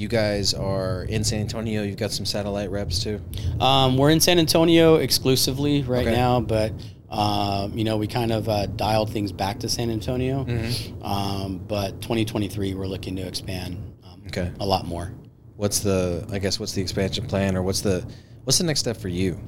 [0.01, 1.83] you guys are in San Antonio.
[1.83, 3.21] You've got some satellite reps too.
[3.61, 6.17] Um, we're in San Antonio exclusively right Okay.
[6.17, 6.73] now, but
[7.11, 10.45] um, you know we kind of uh, dialed things back to San Antonio.
[10.45, 11.05] Mm-hmm.
[11.05, 14.51] Um, but 2023, we're looking to expand um, Okay.
[14.59, 15.13] a lot more.
[15.57, 18.03] What's the I guess what's the expansion plan or what's the
[18.45, 19.39] what's the next step for you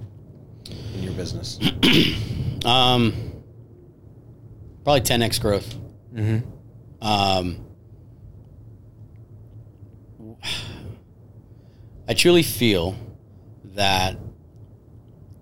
[0.95, 1.59] in your business?
[2.65, 3.43] Um,
[4.85, 5.75] probably 10x growth.
[6.15, 6.49] mm-hmm.
[7.05, 7.67] Um,
[12.12, 12.94] I truly feel
[13.75, 14.18] that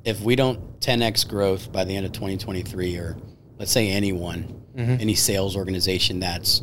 [0.05, 3.17] if we don't 10x growth by the end of 2023, or
[3.59, 4.99] let's say anyone, Mm-hmm.
[5.01, 6.63] any sales organization that's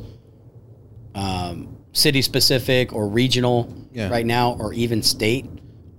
[1.14, 4.08] um, city specific or regional Yeah.
[4.08, 5.46] right now, or even state,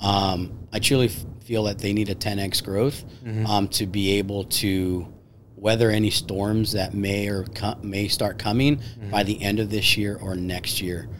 [0.01, 3.45] um, I truly f- feel that they need a 10x growth Mm-hmm.
[3.45, 5.07] um, to be able to
[5.55, 9.11] weather any storms that may or co- may start coming Mm-hmm.
[9.11, 11.11] by the end of this year or next year.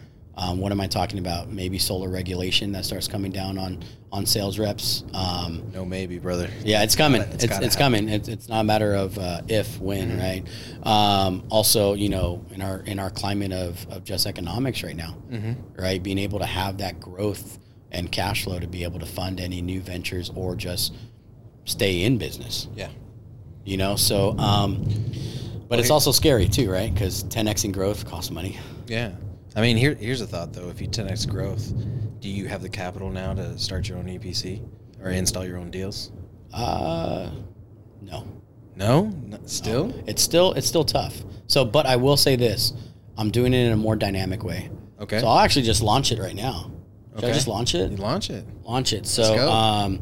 [0.41, 1.49] Um, what am I talking about?
[1.51, 5.03] Maybe solar regulation that starts coming down on on sales reps.
[5.13, 6.49] Um, No, maybe, brother.
[6.63, 7.21] yeah, it's coming.
[7.21, 8.07] It's It's it's, coming.
[8.09, 10.19] It's, it's not a matter of uh, if, when, Mm-hmm.
[10.19, 10.87] right?
[10.87, 15.15] Um, also, you know, in our in our climate of, of just economics right now,
[15.29, 15.53] Mm-hmm.
[15.81, 16.01] right?
[16.01, 17.59] Being able to have that growth
[17.91, 20.93] and cash flow to be able to fund any new ventures or just
[21.65, 22.89] stay in business, Yeah.
[23.65, 23.95] you know.
[23.95, 24.85] So, um,
[25.67, 26.91] but it's also scary too, right?
[26.93, 28.57] Because 10x in growth costs money.
[28.87, 29.11] Yeah.
[29.55, 30.69] I mean, here here's a thought though.
[30.69, 31.73] If you 10x growth,
[32.19, 34.61] do you have the capital now to start your own EPC
[35.01, 36.11] or install your own deals?
[36.53, 37.29] Uh,
[38.01, 38.25] no.
[38.75, 39.11] No,
[39.45, 39.93] still.
[40.07, 41.21] It's still it's still tough.
[41.47, 42.71] So, but I will say this:
[43.17, 44.69] I'm doing it in a more dynamic way.
[45.01, 45.19] Okay.
[45.19, 46.71] So I'll actually just launch it right now.
[47.15, 47.33] Should I Okay.
[47.33, 47.99] just launch You it?
[47.99, 48.45] launch it.
[48.63, 48.97] Launch it.
[48.99, 49.51] Let's So, go.
[49.51, 49.99] um,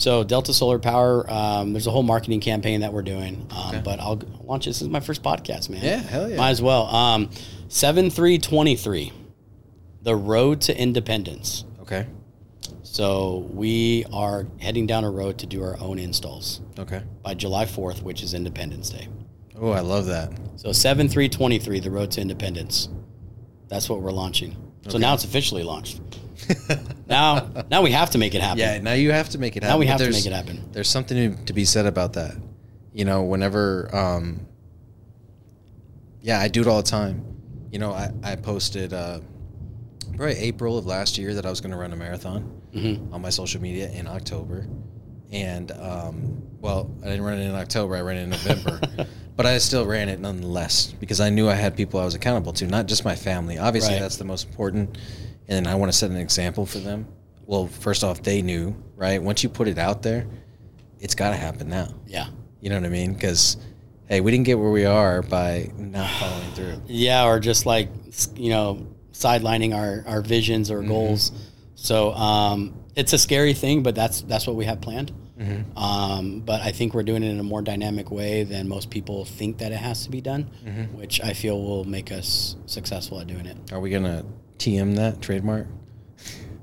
[0.00, 1.30] so Delta Solar Power.
[1.30, 3.46] Um, there's a whole marketing campaign that we're doing.
[3.50, 3.82] Um, Okay.
[3.84, 4.76] But I'll launch this.
[4.78, 5.82] This is my first podcast, man.
[5.84, 6.36] Yeah, hell yeah.
[6.36, 6.86] Might as well.
[6.86, 7.30] Um,
[7.68, 9.12] seven three twenty three.
[10.02, 11.64] The road to independence.
[11.82, 12.06] Okay.
[12.82, 17.02] So we are heading down a road to do our own installs Okay.
[17.22, 19.06] by July 4th, which is Independence Day.
[19.56, 20.32] Oh, I love that.
[20.56, 22.88] So seven three twenty three, the road to independence.
[23.68, 24.52] That's what we're launching.
[24.84, 24.98] So Okay.
[24.98, 26.00] now it's officially launched.
[27.06, 28.58] Now, now we have to make it happen.
[28.58, 29.74] Yeah, now you have to make it happen.
[29.74, 30.64] Now we have to make it happen.
[30.72, 32.36] There's something to, be said about that.
[32.92, 34.46] You know, whenever um,
[36.22, 37.24] yeah, I do it all the time.
[37.72, 39.20] You know, I, I posted uh,
[40.16, 43.12] probably April of last year that I was going to run a marathon Mhm.
[43.12, 44.66] on my social media in October.
[45.32, 48.80] And, um, well, I didn't run it in October, I ran it in November.
[49.36, 52.52] but I still ran it nonetheless because I knew I had people I was accountable
[52.54, 53.58] to, not just my family.
[53.58, 54.00] Obviously, Right.
[54.00, 54.98] that's the most important.
[55.50, 57.06] And I want to set an example for them.
[57.44, 59.20] Well, first off, they knew, right?
[59.22, 60.26] Once you put it out there,
[61.00, 61.92] it's got to happen now.
[62.06, 62.28] Yeah.
[62.60, 63.12] You know what I mean?
[63.14, 63.56] Because
[64.06, 66.82] hey, we didn't get where we are by not following through.
[66.86, 67.88] Yeah, or just like
[68.36, 71.32] you know, sidelining our, our visions or goals.
[71.74, 75.12] So um, it's a scary thing, but that's that's what we have planned.
[75.74, 79.24] Um, but I think we're doing it in a more dynamic way than most people
[79.24, 80.42] think that it has to be done,
[80.92, 83.56] which I feel will make us successful at doing it.
[83.72, 84.24] Are we gonna
[84.60, 85.66] TM that trademark?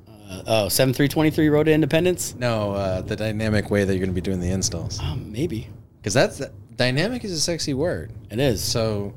[0.07, 2.35] Uh, oh, 7323 Road to Independence?
[2.35, 4.99] No, uh, the dynamic way that you're gonna be doing the installs.
[4.99, 5.67] Um, maybe.
[5.99, 6.41] Because that's
[6.75, 8.11] dynamic is a sexy word.
[8.29, 8.61] It is.
[8.61, 9.13] So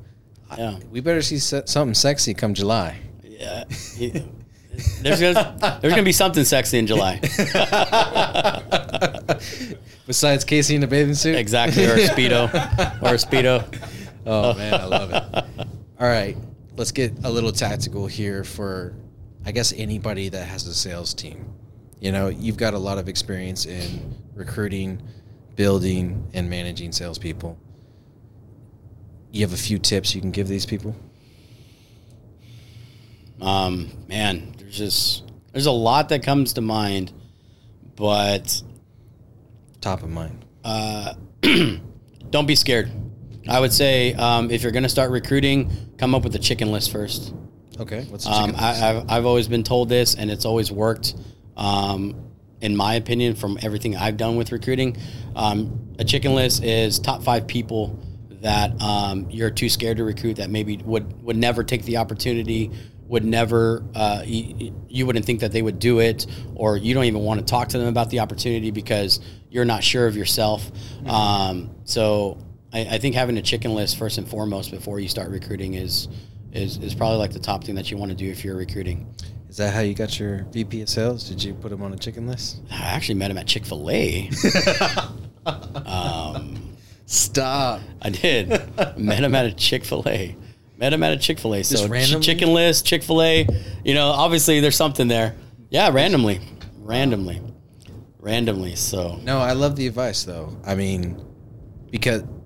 [0.57, 0.79] yeah.
[0.91, 2.99] we better see se- something sexy come July.
[3.23, 3.65] Yeah.
[3.97, 4.25] He-
[5.03, 7.21] there's gonna, there's gonna be something sexy in July.
[10.07, 11.37] Besides Casey in a bathing suit.
[11.37, 12.45] Exactly, or a speedo,
[13.03, 13.65] or a speedo.
[14.27, 15.25] Oh man, I love it.
[15.99, 16.37] All right,
[16.81, 18.95] let's get a little tactical here for,
[19.45, 21.53] I guess anybody that has a sales team.
[22.01, 25.03] You know, you've got a lot of experience in recruiting,
[25.57, 27.59] building, and managing salespeople.
[29.31, 30.97] You have a few tips you can give these people.
[33.43, 37.13] Um, man, there's just there's a lot that comes to mind,
[37.95, 38.63] but
[39.83, 40.47] Top of mind.
[40.65, 41.13] uh,
[42.31, 42.91] don't be scared.
[43.51, 46.71] I would say um, if you're going to start recruiting, come up with a chicken
[46.71, 47.35] list first.
[47.79, 48.83] Okay, what's the Um, chicken I, list?
[48.83, 51.15] I've, I've always been told this, and it's always worked.
[51.57, 52.15] Um,
[52.61, 54.97] in my opinion, from everything I've done with recruiting,
[55.35, 57.99] um, a chicken list is top five people
[58.43, 62.71] that um, you're too scared to recruit that maybe would would never take the opportunity,
[63.09, 67.05] would never uh, you, you wouldn't think that they would do it, or you don't
[67.05, 70.71] even want to talk to them about the opportunity because you're not sure of yourself.
[71.07, 72.39] Um, so
[72.73, 76.09] I, I think having a chicken list first and foremost before you start recruiting is
[76.53, 79.07] is, is probably like the top thing that you want to do if you're recruiting.
[79.49, 81.29] Is that how you got your VP of sales?
[81.29, 82.61] Did you put him on a chicken list?
[82.71, 84.31] I actually met him at Chick Fil A.
[85.87, 87.81] um, Stop.
[88.03, 88.49] I did.
[88.97, 90.37] met him at a Chick Fil A.
[90.77, 91.63] Met him at a Chick Fil A.
[91.65, 92.23] So randomly?
[92.25, 93.47] chicken list, Chick Fil A.
[93.85, 95.35] You know, obviously there's something there.
[95.71, 96.41] Yeah, randomly,
[96.79, 97.41] randomly,
[98.19, 98.77] randomly.
[98.77, 100.57] So No, I love the advice though.
[100.65, 101.21] I mean,
[101.91, 102.40] because y-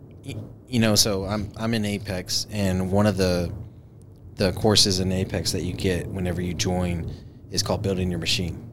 [0.74, 3.52] you know, so I'm I'm in Apex, and one of the
[4.34, 7.12] the courses in Apex that you get whenever you join
[7.52, 8.68] is called Building Your Machine,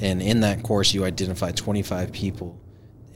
[0.00, 2.60] and in that course you identify 25 people,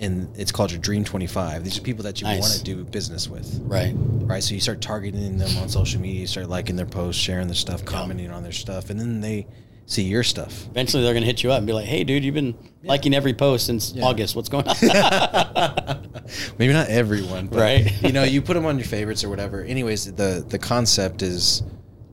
[0.01, 1.63] and it's called your Dream 25.
[1.63, 2.41] These are people that you Nice.
[2.41, 4.43] want to do business with, right, right?
[4.43, 7.55] So you start targeting them on social media, you start liking their posts, sharing their
[7.55, 9.47] stuff, commenting on their stuff, and then they
[9.89, 10.67] see your stuff.
[10.71, 13.33] eventually they're gonna hit you up and be like, "Hey, dude, you've been liking every
[13.35, 14.05] post since Yeah.
[14.05, 14.35] August.
[14.37, 14.75] What's going on?"
[16.59, 18.03] Maybe not everyone, but Right.
[18.03, 19.63] you know, you put them on your favorites or whatever.
[19.63, 21.63] Anyways, the the concept is,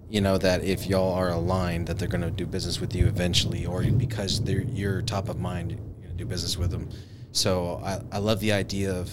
[0.09, 3.07] you know, that if y'all are aligned, that they're going to do business with you
[3.07, 6.89] eventually, or because they're you're top of mind, you're going to do business with them.
[7.31, 9.11] So I, I love the idea of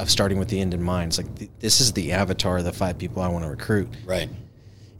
[0.00, 1.10] of starting with the end in mind.
[1.10, 3.88] It's like th- this is the avatar of the five people I want to recruit,
[4.04, 4.28] right.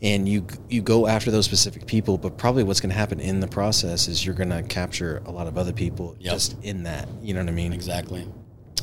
[0.02, 2.16] And you you go after those specific people.
[2.18, 5.30] But probably what's going to happen in the process is you're going to capture a
[5.30, 6.32] lot of other people Yep.
[6.32, 7.08] just in that.
[7.22, 7.72] You know what I mean?
[7.72, 8.26] Exactly.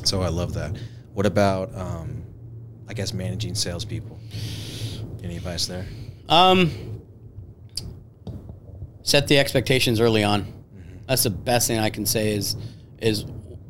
[0.04, 0.76] So I love that.
[1.14, 2.22] What about, um,
[2.88, 4.18] I guess, managing salespeople?
[5.24, 5.86] Any advice there?
[6.28, 6.70] Um,
[9.02, 10.52] set the expectations early on.
[11.08, 12.34] That's the best thing I can say.
[12.34, 12.56] Is
[13.00, 13.24] is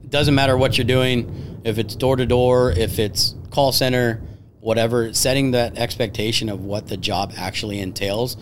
[0.09, 4.21] doesn't matter what you're doing, if it's door to door, if it's call center,
[4.61, 5.13] whatever.
[5.13, 8.37] Setting that expectation of what the job actually entails,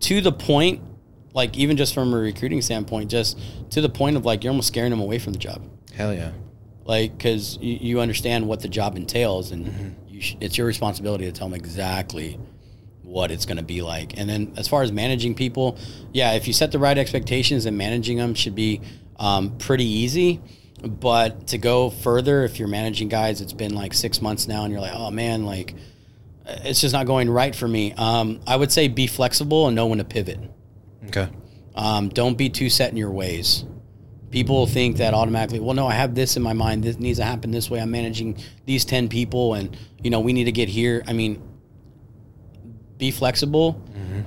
[0.00, 0.82] to the point,
[1.32, 3.38] like even just from a recruiting standpoint, just
[3.70, 5.62] to the point of like you're almost scaring them away from the job
[5.94, 6.32] Hell yeah.
[6.84, 11.24] like because you, you understand what the job entails and you sh- it's your responsibility
[11.24, 12.38] to tell them exactly
[13.02, 15.78] what it's going to be like and then as far as managing people
[16.12, 18.80] yeah if you set the right expectations and managing them should be
[19.18, 20.40] um, pretty easy
[20.86, 24.72] but to go further if you're managing guys it's been like six months now and
[24.72, 25.74] you're like oh man like
[26.46, 29.86] it's just not going right for me um, i would say be flexible and know
[29.86, 30.38] when to pivot
[31.08, 31.28] Okay.
[31.74, 33.64] um, don't be too set in your ways.
[34.30, 36.82] People think that automatically, well, no, I have this in my mind.
[36.82, 37.78] This needs to happen this way.
[37.78, 41.04] I'm managing these 10 people and, you know, we need to get here.
[41.06, 41.40] I mean,
[42.96, 43.80] be flexible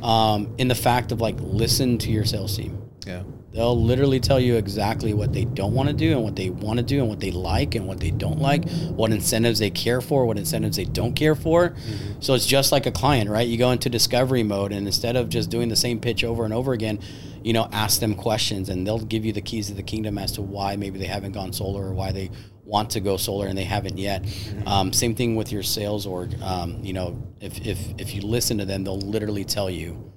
[0.04, 2.82] um, in the fact of like, listen to your sales team.
[3.06, 3.24] Yeah.
[3.54, 6.78] They'll literally tell you exactly what they don't want to do and what they want
[6.78, 10.02] to do and what they like and what they don't like, what incentives they care
[10.02, 11.74] for, what incentives they don't care for.
[12.20, 13.48] So it's just like a client, right?
[13.48, 16.54] You go into discovery mode and instead of just doing the same pitch over and
[16.54, 17.00] over again,
[17.42, 20.34] you know, ask them questions and they'll give you the keys to the kingdom as
[20.34, 22.30] to why maybe they haven't gone solar or why they
[22.66, 24.26] want to go solar and they haven't yet.
[24.66, 26.40] Um, same thing with your sales org.
[26.42, 30.12] Um, you know, if, if, if you listen to them, they'll literally tell you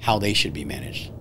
[0.00, 1.12] how they should be managed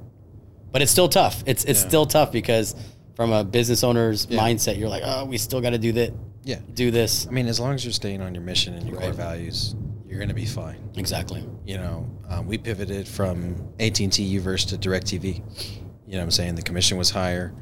[0.74, 1.42] but it's still tough.
[1.46, 1.88] It's it's Yeah.
[1.88, 2.76] still tough because
[3.16, 4.40] from a business owner's Yeah.
[4.42, 6.12] mindset, you're like, oh, we still got to do that,
[6.44, 6.60] Yeah.
[6.74, 7.26] do this.
[7.28, 9.76] I mean, as long as you're staying on your mission and your core values,
[10.10, 10.78] you're going to be fine.
[10.98, 11.44] Exactly.
[11.66, 15.42] You know, um, we pivoted from AT&T Uverse to DirecTV.
[16.08, 16.56] You know what I'm saying?
[16.56, 17.54] The commission was higher.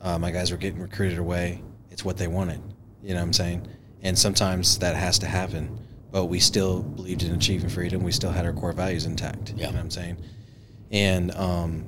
[0.00, 1.62] Uh, my guys were getting recruited away.
[1.90, 2.60] It's what they wanted.
[3.02, 3.66] You know what I'm saying?
[4.02, 5.78] And sometimes that has to happen.
[6.10, 8.02] But we still believed in achieving freedom.
[8.02, 9.50] We still had our core values intact.
[9.50, 9.66] Yeah.
[9.66, 10.16] You know what I'm saying?
[10.90, 11.84] And um,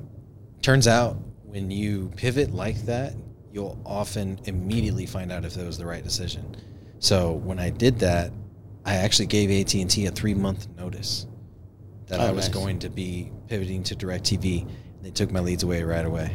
[0.62, 3.14] turns out when you pivot like that,
[3.52, 6.56] you'll often immediately find out if that was the right decision.
[6.98, 8.30] So when I did that,
[8.84, 11.26] I actually gave AT&T a three month notice
[12.06, 12.54] that oh, I Oh, was nice.
[12.54, 14.62] going to be pivoting to DirecTV.
[14.62, 14.70] And
[15.04, 16.30] they took my leads away right away,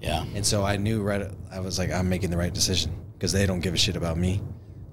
[0.00, 0.24] Yeah.
[0.34, 1.28] and so I knew right.
[1.50, 4.16] I was like, I'm making the right decision because they don't give a shit about
[4.18, 4.40] me.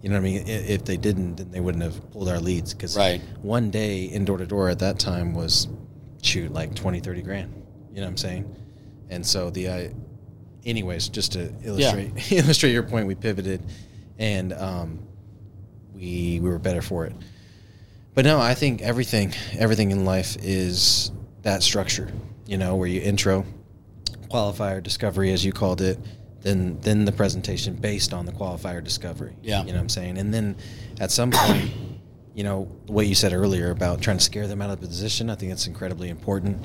[0.01, 0.47] You know what I mean?
[0.47, 2.73] If they didn't, then they wouldn't have pulled our leads.
[2.73, 3.21] Because Right.
[3.41, 5.67] one day in door to door at that time was,
[6.21, 7.53] shoot, like 20, 30 grand.
[7.97, 8.55] You know what I'm saying?
[9.09, 9.89] And so the, uh,
[10.67, 13.59] anyways, just to illustrate illustrate your point, we pivoted,
[14.19, 14.99] and um,
[15.95, 17.15] we we were better for it.
[18.13, 22.11] But no, I think everything everything in life is that structure.
[22.45, 23.47] You know, where you intro,
[24.29, 25.97] qualifier, discovery, as you called it,
[26.41, 29.35] then then the presentation based on the qualifier discovery.
[29.41, 29.61] Yeah.
[29.61, 30.55] you know what I'm saying, and then
[30.99, 31.71] at some point.
[32.35, 35.31] You know what you said earlier about trying to scare them out of the position.
[35.31, 36.63] I think it's incredibly important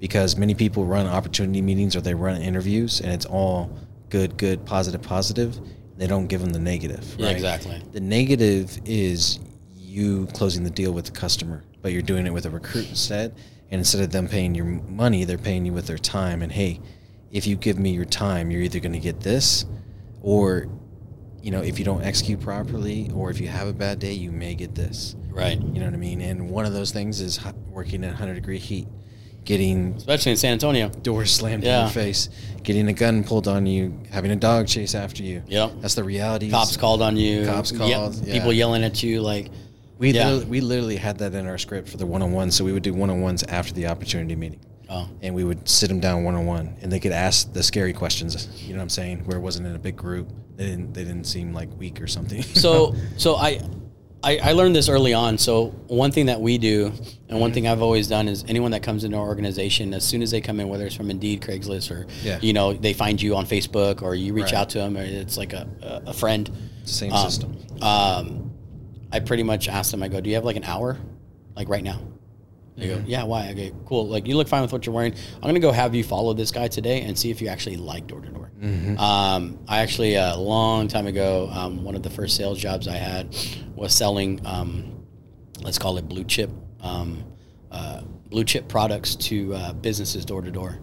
[0.00, 3.76] because many people run opportunity meetings or they run interviews, and it's all
[4.10, 5.58] good, good, positive, positive.
[5.96, 7.14] They don't give them the negative.
[7.18, 7.36] Yeah, right?
[7.36, 7.82] exactly.
[7.92, 9.38] The negative is
[9.76, 13.34] you closing the deal with the customer, but you're doing it with a recruit instead.
[13.70, 16.42] And instead of them paying your money, they're paying you with their time.
[16.42, 16.80] And hey,
[17.30, 19.64] if you give me your time, you're either going to get this,
[20.22, 20.68] or
[21.42, 24.32] you know, if you don't execute properly, or if you have a bad day, you
[24.32, 25.14] may get this.
[25.28, 25.60] Right.
[25.60, 26.20] You know what I mean?
[26.20, 27.38] And one of those things is
[27.68, 28.88] working at 100 degree heat,
[29.44, 30.88] getting Especially in San Antonio.
[30.88, 32.28] doors slammed in your face,
[32.62, 35.42] getting a gun pulled on you, having a dog chase after you.
[35.46, 35.72] Yep.
[35.80, 36.50] That's the reality.
[36.50, 37.46] Cops called on you.
[37.46, 37.90] Cops called,
[38.24, 38.32] yeah.
[38.32, 39.50] People yelling at you like,
[39.98, 40.24] We Yeah.
[40.24, 42.50] literally, we literally had that in our script for the one on one.
[42.50, 44.58] So we would do one on ones after the opportunity meeting,
[44.90, 47.62] oh, and we would sit them down one on one, and they could ask the
[47.62, 48.48] scary questions.
[48.66, 49.22] You know what I'm saying?
[49.24, 52.08] Where it wasn't in a big group, they didn't they didn't seem like weak or
[52.08, 52.42] something.
[52.42, 53.60] so so I,
[54.24, 55.38] I I learned this early on.
[55.38, 56.92] So one thing that we do,
[57.28, 60.22] and one thing I've always done is anyone that comes into our organization, as soon
[60.22, 62.38] as they come in, whether it's from Indeed, Craigslist, or Yeah.
[62.40, 64.54] you know they find you on Facebook, or you reach Right.
[64.54, 65.66] out to them, or it's like a
[66.06, 66.50] a, friend.
[66.84, 67.56] Same Um, system.
[67.82, 68.50] Um,
[69.12, 70.02] I pretty much ask them.
[70.02, 70.96] I go, "Do you have like an hour,
[71.56, 71.98] like right now?"
[72.76, 74.08] They go, "Yeah, why?" Okay, "Cool.
[74.08, 75.14] Like you look fine with what you're wearing.
[75.36, 78.06] I'm gonna go have you follow this guy today and see if you actually like
[78.06, 78.50] door to door."
[78.98, 82.96] Um, I actually a long time ago, um, one of the first sales jobs I
[82.96, 83.36] had
[83.76, 85.04] was selling, um,
[85.62, 86.50] let's call it blue chip,
[86.80, 87.24] um,
[87.70, 88.00] uh,
[88.30, 90.78] blue chip products to uh, businesses door to door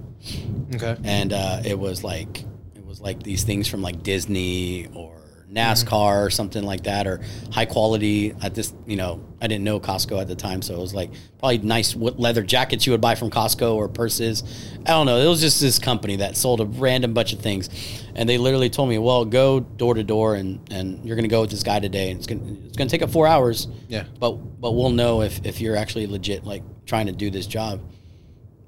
[0.75, 0.95] Okay.
[1.03, 5.20] and uh, it was like it was like these things from like Disney or
[5.51, 6.25] NASCAR mm-hmm.
[6.25, 7.21] or something like that, or
[7.51, 8.33] high quality.
[8.41, 11.11] At this, you know, I didn't know Costco at the time, so it was like
[11.39, 14.43] probably nice leather jackets you would buy from Costco or purses.
[14.85, 15.17] I don't know.
[15.17, 17.69] It was just this company that sold a random bunch of things,
[18.15, 21.41] and they literally told me, "Well, go door to door, and and you're gonna go
[21.41, 24.05] with this guy today, and it's gonna it's gonna take up four hours, Yeah.
[24.19, 24.31] but
[24.61, 27.81] but we'll know if if you're actually legit like trying to do this job."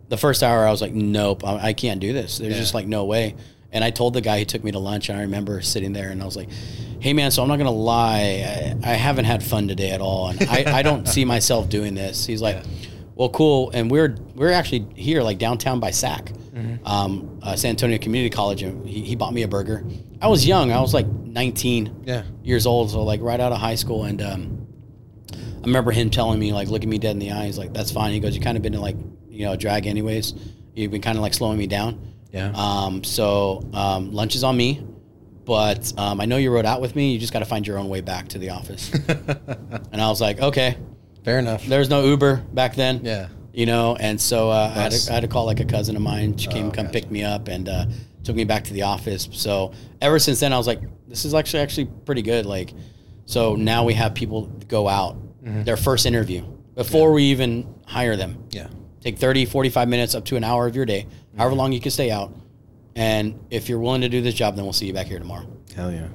[0.09, 2.37] the first hour I was like, nope, I, I can't do this.
[2.37, 2.59] There's Yeah.
[2.59, 3.35] just like no way.
[3.73, 6.09] And I told the guy he took me to lunch, and I remember sitting there,
[6.11, 6.49] and I was like,
[6.99, 10.27] "Hey man, so I'm not gonna lie, I, I haven't had fun today at all,
[10.29, 12.63] and I, I don't see myself doing this." He's like,
[13.15, 16.31] "Well, cool." And we're we're actually here, like downtown by SAC,
[16.85, 19.83] um, uh, San Antonio Community College, and he, he bought me a burger.
[20.21, 22.23] I was young, I was like 19 Yeah.
[22.43, 24.67] years old, so like right out of high school, and um,
[25.33, 28.11] I remember him telling me, like, looking me dead in the eyes, like, that's fine.
[28.13, 28.97] He goes, you kind of been in like,
[29.29, 30.33] you know, drag anyways.
[30.75, 31.99] You've been kind of like slowing me down.
[32.33, 32.51] Yeah.
[32.55, 34.83] Um, so um, lunch is on me,
[35.45, 37.13] but um, I know you rode out with me.
[37.13, 38.91] You just got to find your own way back to the office.
[39.07, 40.77] and I was like, okay.
[41.23, 41.65] Fair enough.
[41.65, 43.01] There's no Uber back then.
[43.03, 43.27] Yeah.
[43.53, 45.95] You know, and so uh, I, had to, I had to call like a cousin
[45.95, 46.35] of mine.
[46.37, 46.99] She came, Oh, come gotcha.
[47.01, 47.85] pick me up, and uh,
[48.23, 49.29] took me back to the office.
[49.31, 52.45] So ever since then, I was like, this is actually actually pretty good.
[52.47, 52.73] Like,
[53.27, 55.63] so now we have people go out Mm-hmm.
[55.63, 56.41] their first interview
[56.73, 58.69] before we even hire them Yeah.
[59.01, 61.05] take 30 45 minutes up to an hour of your day.
[61.37, 62.33] However long you can stay out
[62.95, 65.47] And if you're willing to do this job, then we'll see you back here tomorrow.
[65.75, 66.07] Hell yeah.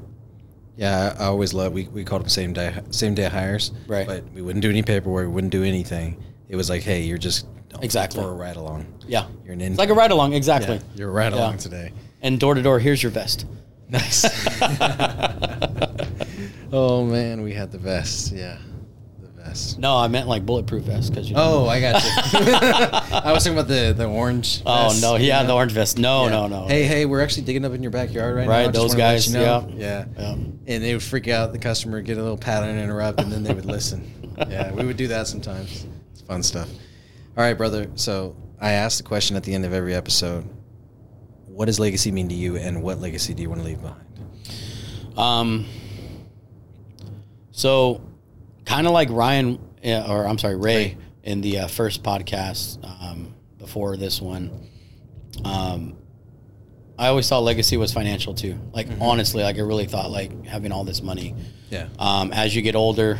[0.76, 1.72] Yeah, I, I always love.
[1.72, 3.72] We, we called them same day same day hires.
[3.88, 4.06] Right.
[4.06, 5.26] But we wouldn't do any paperwork.
[5.26, 6.22] We wouldn't do anything.
[6.48, 7.46] It was like, hey, you're just
[7.82, 8.22] Exactly.
[8.22, 8.86] for a ride along.
[9.06, 9.26] Yeah.
[9.44, 9.60] You're an.
[9.60, 10.76] It's like a ride along, exactly.
[10.76, 11.40] Yeah, you're a ride Yeah.
[11.40, 11.92] along today.
[12.22, 13.44] And door to door, here's your vest.
[13.88, 14.24] Nice.
[16.72, 18.32] oh man, we had the vest.
[18.32, 18.58] Yeah,
[19.48, 19.78] the vest.
[19.78, 21.36] No, I meant like bulletproof vest because you.
[21.36, 22.10] Know, Oh, I got you.
[23.18, 24.62] I was talking about the the orange.
[24.66, 25.48] Oh no, you yeah, know?
[25.48, 25.98] the orange vest.
[25.98, 26.30] No, Yeah.
[26.30, 26.66] no, no.
[26.66, 28.72] Hey, hey, we're actually digging up in your backyard right, Right, now.
[28.72, 30.04] Just those wanna let guys, yeah.
[30.16, 30.32] yeah.
[30.66, 31.52] And they would freak out.
[31.52, 34.14] The customer would get a little pattern and interrupt, and then they would listen.
[34.48, 35.84] Yeah, we would do that sometimes.
[36.12, 36.68] It's fun stuff.
[37.36, 37.90] All right, brother.
[37.96, 40.48] So I asked the question at the end of every episode:
[41.48, 44.04] What does legacy mean to you, and what legacy do you want to leave behind?
[45.16, 45.66] Um.
[47.50, 48.00] So,
[48.68, 50.96] kind of like Ryan, uh, or I'm sorry, Ray, Ray.
[51.22, 54.68] in the uh, first podcast um, before this one.
[55.44, 55.96] Um,
[56.98, 58.58] I always thought legacy was financial too.
[58.72, 61.34] Like honestly, like I really thought like having all this money.
[61.70, 61.88] Yeah.
[61.98, 63.18] Um, as you get older,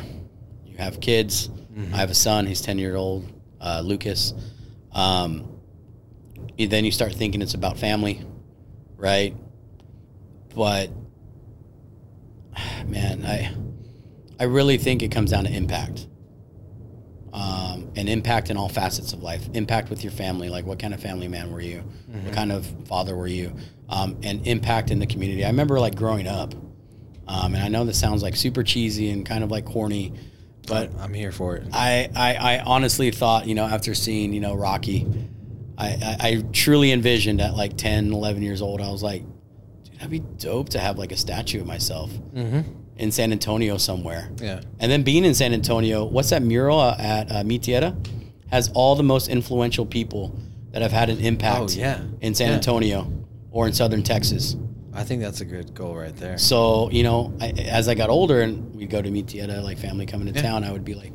[0.67, 1.51] you have kids.
[1.93, 2.45] I have a son.
[2.47, 3.25] He's ten year old,
[3.61, 4.35] uh, Lucas.
[4.93, 5.49] Um,
[6.59, 8.21] then you start thinking it's about family,
[8.97, 9.37] right?
[10.57, 10.91] But
[12.87, 13.55] man, I
[14.39, 16.07] I really think it comes down to impact.
[17.33, 19.49] Um, and impact in all facets of life.
[19.55, 21.83] Impact with your family, like what kind of family man were you?
[22.25, 23.55] What kind of father were you?
[23.89, 25.45] Um, and impact in the community.
[25.45, 26.55] I remember like growing up,
[27.27, 30.15] um, and I know this sounds like super cheesy and kind of like corny,
[30.67, 31.67] but I'm here for it.
[31.73, 35.07] I, I, I honestly thought, you know, after seeing, you know, Rocky,
[35.77, 39.23] I, I, I truly envisioned at like 10, 11 years old, I was like,
[39.85, 42.11] dude, that'd be dope to have like a statue of myself
[42.99, 44.29] in San Antonio somewhere.
[44.41, 44.61] Yeah.
[44.81, 47.97] And then being in San Antonio, what's that mural at uh, Mi Tierra?
[48.51, 50.39] Has all the most influential people
[50.73, 52.01] that have had an impact Oh, yeah.
[52.21, 52.55] in San Yeah.
[52.57, 53.11] Antonio
[53.51, 54.57] or in southern Texas.
[54.93, 56.39] I think that's a good goal right there.
[56.39, 59.79] So, you know, I, as I got older and we'd go to Mi Tierra, like
[59.79, 60.43] family coming to Yeah.
[60.43, 61.13] town, I would be like,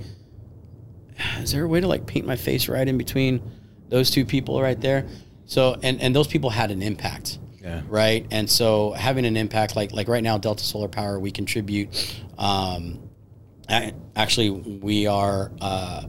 [1.42, 3.42] is there a way to like paint my face right in between
[3.90, 5.06] those two people right there?
[5.46, 7.40] So, and, and those people had an impact.
[7.64, 7.82] Yeah.
[7.88, 8.28] Right.
[8.30, 13.00] And so having an impact, like, like right now, Delta Solar Power, we contribute, um,
[13.70, 16.04] actually we are, uh,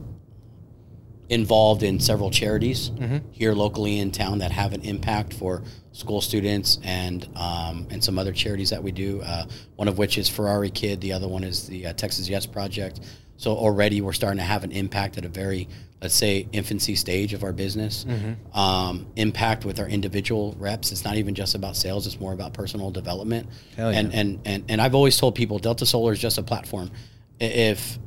[1.29, 2.91] involved in several charities
[3.31, 8.19] here locally in town that have an impact for school students and um, and some
[8.19, 9.21] other charities that we do.
[9.21, 9.45] Uh,
[9.75, 11.01] one of which is Ferrari Kid.
[11.01, 12.99] The other one is the uh, Texas Yes Project.
[13.37, 15.67] So already we're starting to have an impact at a very
[16.05, 18.05] let's say infancy stage of our business.
[18.53, 20.91] Um, impact with our individual reps.
[20.91, 22.05] It's not even just about sales.
[22.05, 23.49] It's more about personal development.
[23.75, 23.89] Yeah.
[23.89, 26.91] And and and and I've always told people Delta Solar is just a platform.
[27.39, 27.97] If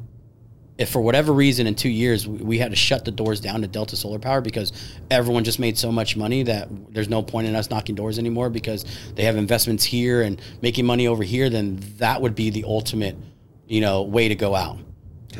[0.78, 3.62] if for whatever reason in two years we, we had to shut the doors down
[3.62, 4.72] to Delta Solar Power because
[5.10, 8.48] everyone just made so much money that there's no point in us knocking doors anymore
[8.48, 8.84] because
[9.16, 13.16] they have investments here and making money over here, then that would be the ultimate,
[13.66, 14.78] you know, way to go out.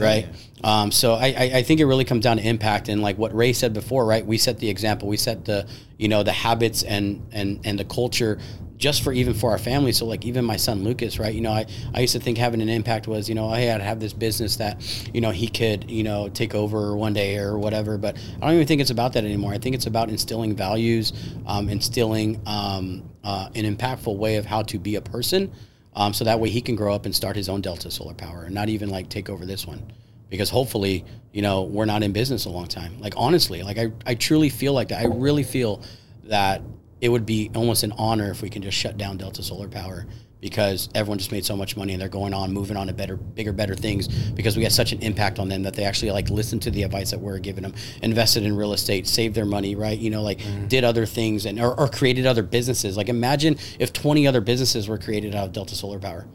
[0.05, 0.29] Right.
[0.65, 3.35] Um, so I, I, I think it really comes down to impact and like what
[3.35, 4.25] Ray said before, right?
[4.25, 5.67] We set the example, we set the,
[5.99, 8.39] you know, the habits and, and, and the culture
[8.77, 9.93] just for even for our family.
[9.93, 11.35] So like even my son Lucas, right?
[11.35, 13.81] You know, I, I used to think having an impact was, you know, hey, I'd
[13.81, 14.81] have this business that,
[15.13, 17.99] you know, he could, you know, take over one day or whatever.
[17.99, 19.53] But I don't even think it's about that anymore.
[19.53, 21.13] I think it's about instilling values,
[21.47, 25.53] um, instilling um, uh, an impactful way of how to be a person.
[25.99, 28.45] Um, so that way he can grow up and start his own Delta Solar Power
[28.45, 29.93] and not even like take over this one.
[30.31, 33.01] Because hopefully, you know, we're not in business a long time.
[33.01, 35.01] Like honestly, like I, I truly feel like that.
[35.01, 35.83] I really feel
[36.25, 36.63] that
[37.01, 40.07] it would be almost an honor if we can just shut down Delta Solar Power
[40.41, 43.17] because everyone just made so much money and they're going on, moving on to better,
[43.17, 46.31] bigger, better things because we had such an impact on them that they actually like
[46.31, 49.75] listened to the advice that we're giving them, invested in real estate, saved their money,
[49.75, 49.99] right?
[49.99, 50.69] You know, like mm-hmm.
[50.69, 52.97] did other things and or, or created other businesses.
[52.97, 56.27] Like imagine if 20 other businesses were created out of Delta Solar Power.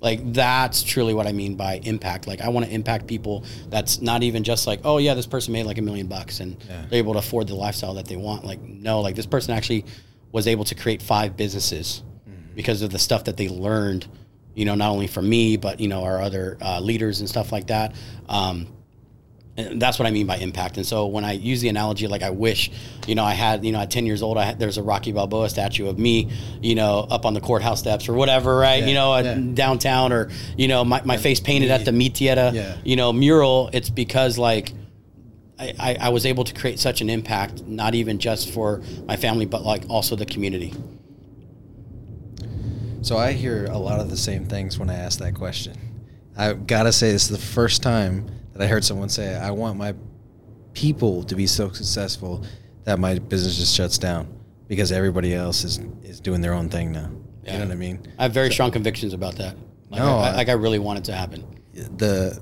[0.00, 2.26] Like that's truly what I mean by impact.
[2.26, 3.44] Like I want to impact people.
[3.68, 6.56] That's not even just like, oh yeah, this person made like a million bucks and
[6.88, 8.44] they're able to afford the lifestyle that they want.
[8.44, 9.84] Like no, like this person actually
[10.32, 12.02] was able to create five businesses
[12.54, 14.06] because of the stuff that they learned.
[14.54, 17.52] You know, not only from me, but you know our other uh, leaders and stuff
[17.52, 17.94] like that.
[18.28, 18.66] Um,
[19.56, 20.78] and that's what I mean by impact.
[20.78, 22.70] And so when I use the analogy, like I wish,
[23.06, 25.12] you know, I had, you know, at 10 years old, I had, there's a Rocky
[25.12, 26.30] Balboa statue of me,
[26.62, 28.80] you know, up on the courthouse steps or whatever, right?
[28.80, 29.38] Yeah, you know, yeah.
[29.52, 32.76] downtown or, you know, my, my face painted at the Mi Tierra, Yeah.
[32.82, 33.68] you know, mural.
[33.74, 34.72] It's because like,
[35.58, 39.16] I, I, I was able to create such an impact, not even just for my
[39.16, 40.72] family, but like also the community.
[43.02, 45.76] So I hear a lot of the same things when I ask that question.
[46.36, 49.76] I gotta say, this is the first time that I heard someone say, "I want
[49.76, 49.94] my
[50.72, 52.44] people to be so successful
[52.84, 54.28] that my business just shuts down."
[54.68, 57.10] because everybody else is is doing their own thing now.
[57.44, 58.00] You know what I mean?
[58.18, 59.54] I have very strong convictions about that.
[59.90, 61.44] Like, No, I, I- like I really want it to happen.
[61.74, 62.40] The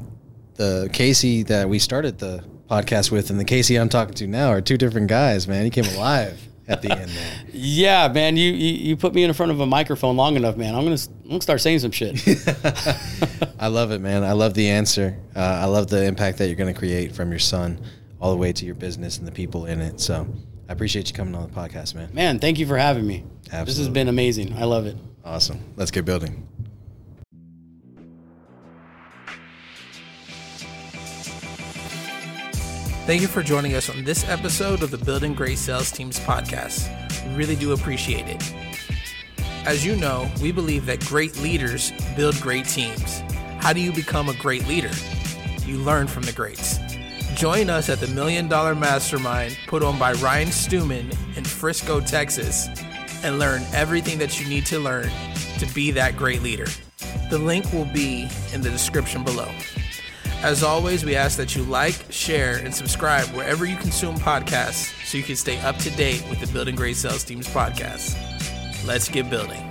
[0.54, 4.48] the Casey that we started the podcast with and the Casey I'm talking to now
[4.50, 5.64] are two different guys, man.
[5.64, 6.40] He came alive
[6.70, 7.32] at the end there.
[7.52, 10.74] Yeah, man, you, you you put me in front of a microphone long enough, man.
[10.74, 12.16] I'm gonna I'm gonna start saying some shit.
[13.58, 14.24] I love it, man.
[14.24, 15.18] I love the answer.
[15.34, 17.80] Uh, I love the impact that you're going to create from your son
[18.20, 20.00] all the way to your business and the people in it.
[20.00, 20.26] So
[20.68, 22.10] I appreciate you coming on the podcast, man.
[22.12, 23.24] man, thank you for having me.
[23.50, 24.54] This has been amazing.
[24.54, 24.96] I love it.
[25.24, 25.60] Awesome.
[25.76, 26.46] Let's get building.
[33.10, 36.88] Thank you for joining us on this episode of the Building Great Sales Teams podcast.
[37.26, 38.54] We really do appreciate it.
[39.66, 43.24] As you know, we believe that great leaders build great teams.
[43.58, 44.92] How do you become a great leader?
[45.66, 46.78] You learn from the greats.
[47.34, 52.68] Join us at the Million Dollar Mastermind put on by Ryan Stewman in Frisco, Texas,
[53.24, 55.10] and learn everything that you need to learn
[55.58, 56.66] to be that great leader.
[57.28, 59.48] The link will be in the description below.
[60.42, 65.18] As always, we ask that you like, share, and subscribe wherever you consume podcasts so
[65.18, 68.16] you can stay up to date with the Building Great Sales Teams podcast.
[68.86, 69.62] Let's get building.